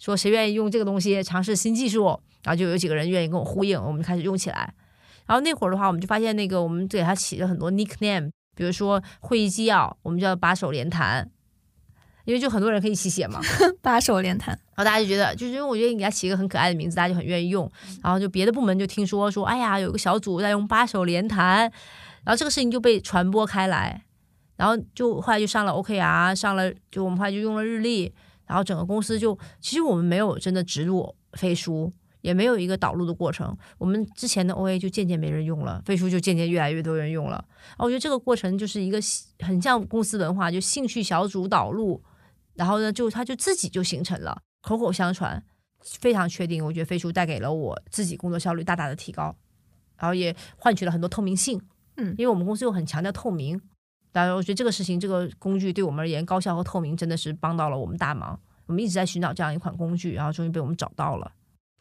[0.00, 2.06] 说谁愿意用这个东西尝试新技术，
[2.42, 4.74] 然后就有几个人愿意跟我呼应，我们就开始用起来。
[5.26, 11.30] 然后那会儿的话，我们就发现那个我们给他起了很多 nickname，比如说会议纪要，我们叫把手连弹。
[12.26, 13.40] 因为就很多人可以一起写嘛，
[13.82, 17.68] 八手连弹，然后大家就觉得，就是因为我觉得你给他起一个很可爱的名字，大家就很愿意用。
[18.02, 21.62] 然后就别的部门就听说说，哎呀，有个小组在用八手连弹，
[22.22, 24.04] 然后这个事情就被传播开来，
[24.56, 28.12] 然后就后来就上了 OKR，上了就我们后来就用了日历，
[28.46, 31.90] 然后整个公司就其实我们没有真的植入飞书，
[32.20, 37.44] 也没有一个导入的过程，我们之前的 OA 就渐渐没人用了，飞书就渐渐越来越多人用了。
[37.78, 38.98] 我觉得这个过程就是一个
[39.40, 42.02] 很像公司文化，就兴趣小组导入。
[42.54, 45.42] 然后呢，就它就自己就形成了，口口相传，
[45.82, 46.62] 非常确定。
[46.62, 49.34] 我觉得飞书带给了我自己工作效率大大的提高，
[49.96, 51.58] 然后也换取了很多透明性。
[51.96, 53.58] 嗯，因为我们公司又很强调透明，
[54.12, 58.38] 当然我觉得这个事情，这个工具对我们而言，高效和透明真的是帮到了我们大忙。
[58.66, 61.32] 我们一直在寻找这样一款工具，然后终于被我们找到了。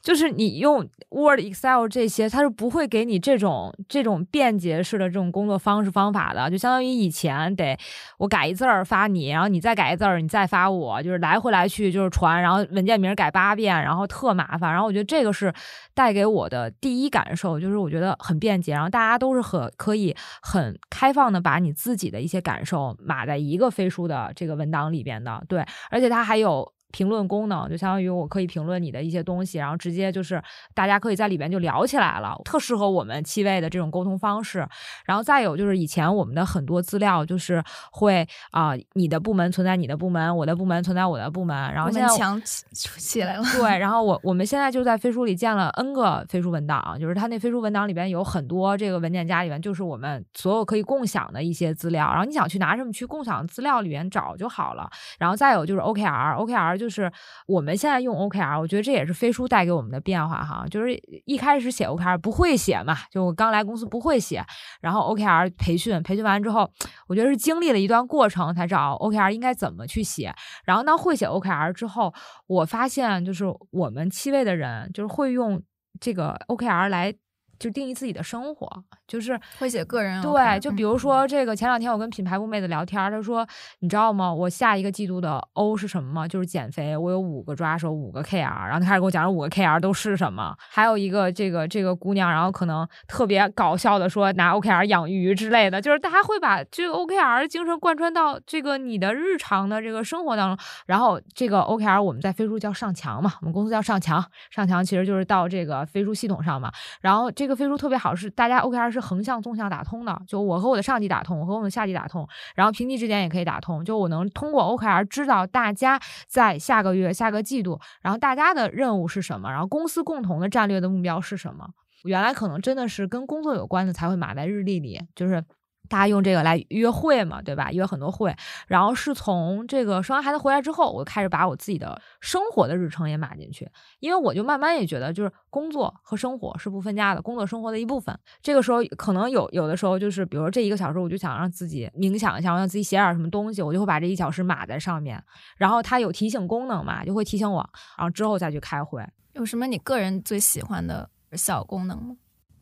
[0.01, 6.49] 就是你用 Word、Excel 这些，它是不会给你这种这种便捷式的这种工作方式方法的。
[6.49, 7.77] 就相当于以前得
[8.17, 14.71] 我改一字儿发你，然后你再改一字儿，你再发我，就是来回来去就是传，然后文件名改八遍，然后特麻烦。
[14.71, 15.53] 然后我觉得这个是
[15.93, 25.43] 带给我的第一感受，就是我觉得很便捷，然后大家都是很可以很开放的把你自己的一些感受码在一个飞书的这个文档里边的。
[25.49, 26.71] 对，而且它还有。
[26.91, 30.41] 评论功能就相当于我可以评论你的一些东西，然后直接就是
[30.73, 34.67] 大家可以在里边就聊起来了，特适合我们七位的这种沟通方式。
[35.05, 42.41] 然后再有就是以前我们的很多资料就是会啊，你的部门存在你的部门，我的部门存在我的部门，然后现在墙
[42.73, 43.43] 起来了。
[43.55, 54.89] 对， 然后我我们现在就在飞书里建了 N 个飞书文档，就是它那飞书文档里边有很多这个文件夹里面就是我们所有可以共享的一些资料，然后你想去拿什么去共享资料里面找就好了。
[55.19, 56.78] 然后再有就是 OKR，OKR。
[56.79, 57.11] 就是
[57.45, 60.65] 我们现在用 OKR，我觉得这也是飞书带给我们的变化哈。
[60.71, 64.41] 就是一开始写 OKR 不会写嘛，就我刚来公司不会写，
[64.79, 66.71] 然后 OKR 培训，培训完之后，
[67.07, 70.33] 我觉得是经历了一段过程才知道 OKR 应该怎么去写。
[70.63, 72.13] 然后当会写 OKR 之后，
[72.47, 75.61] 我发现就是我们七位的人就是会用
[75.99, 77.13] 这个 OKR 来。
[77.59, 78.67] 就定义自己的生活，
[79.05, 80.21] 就是会写个人。
[80.21, 83.45] 对，就比如说这个，前两天我跟品牌部妹子聊天，她说
[83.81, 84.33] ：“你知道吗？
[84.33, 86.25] 我下一个季度的 O 是什么吗？
[86.25, 86.95] 就是减肥。
[86.95, 88.39] 我有五个抓手，五个 KR。
[88.39, 90.55] 然后她开始给我讲这五个 KR 都是什么。
[90.69, 100.65] 还有一个这个这个姑娘，然后可能特别搞笑的说拿 OKR 养鱼之类的，就是大家会把这个 OKR 精神贯穿到这个你的日常的这个生活当中。
[100.85, 106.71] 然后这个 OKR 我们在飞书叫上墙嘛，我们公司叫上墙，上墙其实就是到这个飞书系统上嘛。
[107.01, 107.48] 然后这。
[107.48, 121.67] 这这个飞书特别好，是大家 OKR 是横向、纵向打通的，就我和我的上级打通，我和我的下级打通，然后平级之间也可以打通，就我能通过 OKR 知道大家在下个月、下个季度，然后大家的任务是什么，然后公司共同的战略的目标是什么。
[122.03, 125.43] 原来可能真的是跟工作有关的才会码在日历里，就是。
[125.89, 127.71] 大家用这个来约会嘛，对吧？
[127.71, 128.33] 约很多会，
[128.67, 133.67] 然后是从这个生完孩子回来之后，我开始把我自己的生活的日程也码进去，
[133.99, 138.17] 因为我就慢慢也觉得，就是工作和生活是不分家的，工作生活的一部分。
[138.41, 145.21] 这个时候可能有有的时候就是，比如说这一个小时，我就想让自己冥想一下，我让自己写点什么东西，我就会把这一小时码在上面，
[145.57, 147.67] 然后它有提醒功能嘛，就会提醒我，
[147.97, 149.03] 然后之后再去开会。
[149.33, 152.15] 有什么你个人最喜欢的小功能吗？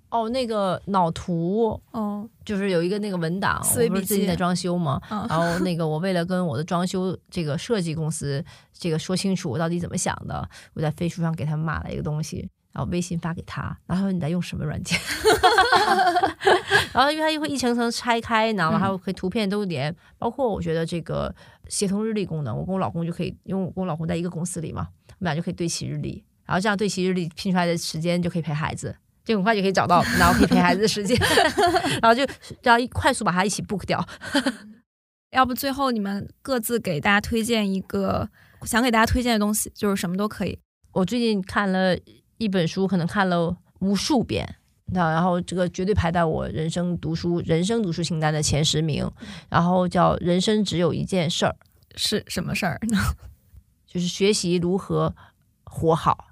[0.09, 14.97] 哦，那个脑图，哦，就是有一个那个文档，我不是最近在装修嘛，然后那个我为了跟我的装修这个设计公司这个说清楚我到底怎么想的，我在飞书上给他们码了一个东西，然后微信发给他，然后他说你在用什么软件？
[16.93, 21.33] 然后因为他又会一层层拆开，然后还有可以图片都连，包括我觉得这个
[21.67, 28.95] 协同日历功能，我跟我老公就可以，因为我跟我老公在一个公司里嘛，我们俩就可以对齐日历，然后这样对齐日历拼出来的时间就可以陪孩子。
[29.27, 31.17] 就很快就可以找到，然后可以陪孩子的时间，
[32.01, 32.25] 然后就
[32.63, 34.03] 要一快速把它一起 book 掉。
[35.31, 38.29] 要不最后你们各自给大家推荐一个
[38.63, 40.57] 想给大家推荐的东西，就是什么都可以。
[40.93, 41.97] 我最近看了
[42.37, 44.55] 一本书，可能看了无数遍，
[44.85, 49.11] 那然后这个绝对排在我人生读书人生读书清单的前十名。
[49.49, 51.53] 然后叫“人生只有一件事儿”，
[51.97, 52.97] 是什么事儿呢？
[53.85, 55.13] 就是学习如何
[55.65, 56.29] 活好。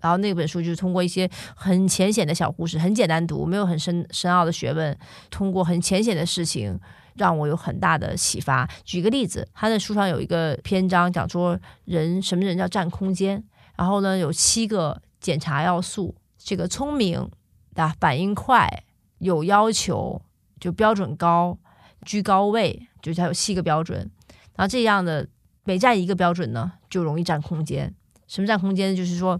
[0.00, 4.96] 然后那本书就是通过一些很浅显的小故事，很简单读，没有很深深奥的学问，
[5.30, 6.78] 通过很浅显的事情，
[7.16, 8.68] 让我有很大的启发。
[8.84, 13.44] 举个例子，他的书上有一个篇章讲说人什么人叫占空间，
[13.76, 17.30] 然后呢有七个检查要素，这个聪明
[17.74, 18.84] 啊，反应快，
[19.18, 20.22] 有要求，
[20.58, 21.58] 就标准高，
[22.06, 24.10] 居高位，就是它有七个标准。
[24.56, 25.28] 然后这样的
[25.64, 27.94] 每占一个标准呢，就容易占空间。
[28.26, 28.96] 什么占空间？
[28.96, 29.38] 就是说。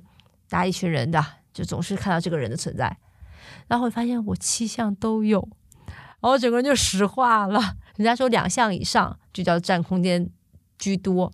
[0.50, 1.24] 大家一群人的，
[1.54, 2.98] 就总是看到这个人的存在，
[3.68, 5.48] 然后会发现我七项都有，
[6.20, 7.60] 然后整个人就石化了。
[7.96, 10.28] 人家说两项以上就叫占空间
[10.78, 11.32] 居多，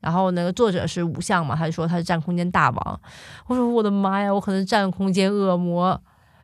[0.00, 3.00] 然后那个作者是五项嘛，他就说他是占空间大王。
[3.46, 5.88] 我说我的妈呀，我可能占空间恶魔。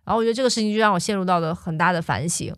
[0.04, 2.54] 然后我觉得这个事情就让我陷入到了很大的反省。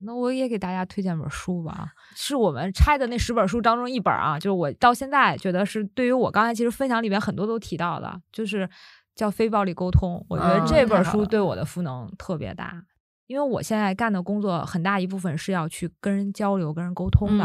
[0.00, 8.68] 那我也给大家推荐本书吧，是我们拆的那十本书当中一本啊，就是我到现在觉得是对于我刚才其实分享里面很多都提到的，就是。
[9.16, 12.84] 叫非暴力沟通，我觉得这本书对我的赋能特别大，
[13.26, 17.44] 因为我现在干的工作很大一部分是要去跟人交流、跟人沟通的，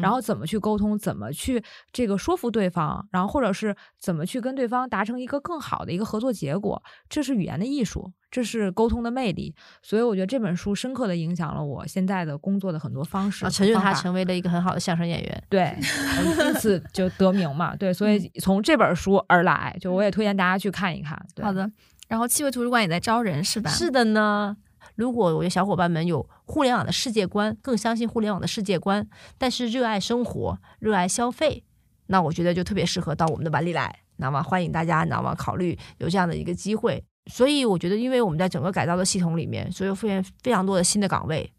[0.00, 1.62] 然后怎么去沟通，怎么去
[1.92, 8.12] 这个说服对方，然后或者是怎么去跟对方达成一个更好的一个合作结果，这是语言的艺术。
[8.28, 13.48] 这是沟通的魅力，所以我觉得这本书深刻的影响了我现在的工作的很多方式。
[13.48, 15.74] 成就他成为了一个很好的相声演员，对，
[16.22, 17.74] 因此 就得名嘛。
[17.76, 21.16] 对，所以从这本书而来，就我也推荐大家去看一看。
[21.40, 21.70] 好的，
[22.08, 23.70] 然后七味图书馆也在招人，是吧？
[23.70, 24.56] 是的呢。
[24.96, 29.06] 如果我的小伙伴们有互联网的世界观，更相信互联网的世界观，
[29.38, 31.62] 但是热爱生活、热爱消费，
[32.06, 34.00] 那我觉得就特别适合到我们的碗里来。
[34.16, 37.04] 那么欢迎大家，那么考虑有这样的一个机会。
[37.26, 41.52] 所以我觉得，因为我们在整个改造的系统里面，所以出现非常多的新的岗位，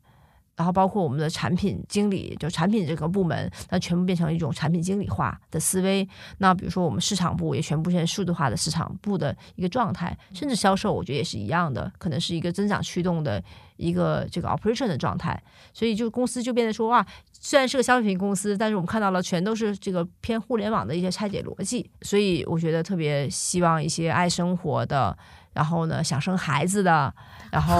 [0.57, 6.05] 然后包括我们的产品经理，就产品这个部门，那全部变成一种产品经理化的思维。
[6.39, 13.41] 那比如说我们市场部也全部现在数字化的市场部的一个状态，甚至销售，我觉得也是一样的，可能是一个增长驱动的
[13.75, 15.39] 一个这个 operation 的状态。
[15.73, 21.87] 所以就公司就变得说哇，虽然是个消费品公司，但是我们看到了全都是这个偏互联网的一些拆解逻辑。
[22.01, 25.15] 所以我觉得特别希望一些爱生活的。
[25.53, 27.11] 然后呢，想生孩子的，
[27.51, 27.75] 然后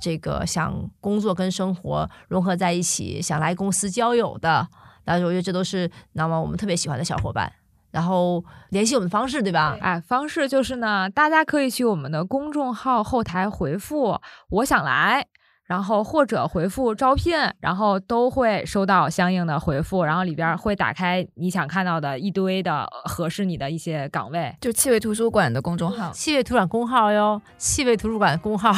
[0.00, 4.66] 这个想工作跟生活融合在一起，想来公司交友的，
[5.04, 7.52] 但是我觉得这都是那么我们特别喜欢的小伙伴。
[7.90, 9.76] 然后联系我们的方式，对吧？
[9.80, 14.20] 哎，方式就是呢，大家可以去我们的公众号后台回复
[14.50, 15.26] “我想来”。
[15.70, 24.52] 然后或者回复招聘，然后都会收到相应的回复，然后里边会打开你想看到的一堆的合适你的一些岗位。
[24.60, 28.72] 就气味图书馆的公众号，气味图书馆公号哟，气味图书馆公号，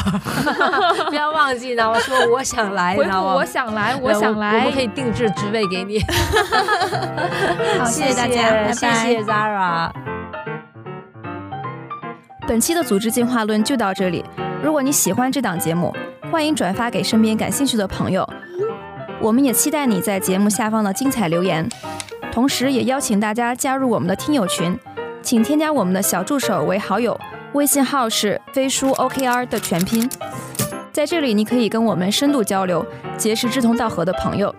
[1.09, 1.90] 不要忘记呢。
[1.90, 5.99] 我说我想来，回复我想来，我想来，我们可以定制职位给你。
[7.80, 10.22] 好，谢谢大家，谢谢 Zara。
[12.47, 14.24] 本期的组织进化论就到这里。
[14.62, 15.95] 如果你喜欢这档节目，
[16.30, 18.28] 欢迎转发给身边感兴趣的朋友，
[19.20, 21.68] 我们也期待你在节目下方的精彩留言，
[22.32, 24.76] 同时也邀请大家加入我们的听友群，
[25.22, 27.18] 请添加我们的小助手为好友，
[27.53, 30.11] 微信号是飞书 OKR 的全拼，
[30.93, 32.84] 在这里你可以跟我们深度交流，
[33.16, 34.53] 结识志同道合的朋友，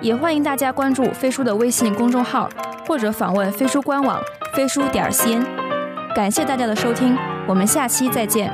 [0.00, 2.48] 也欢迎大家关注飞书的微信公众号
[2.84, 4.20] 或者访问飞书官网
[4.54, 5.44] 飞书点 cn，
[6.14, 7.16] 感谢大家的收听，
[7.48, 8.52] 我们下期再见。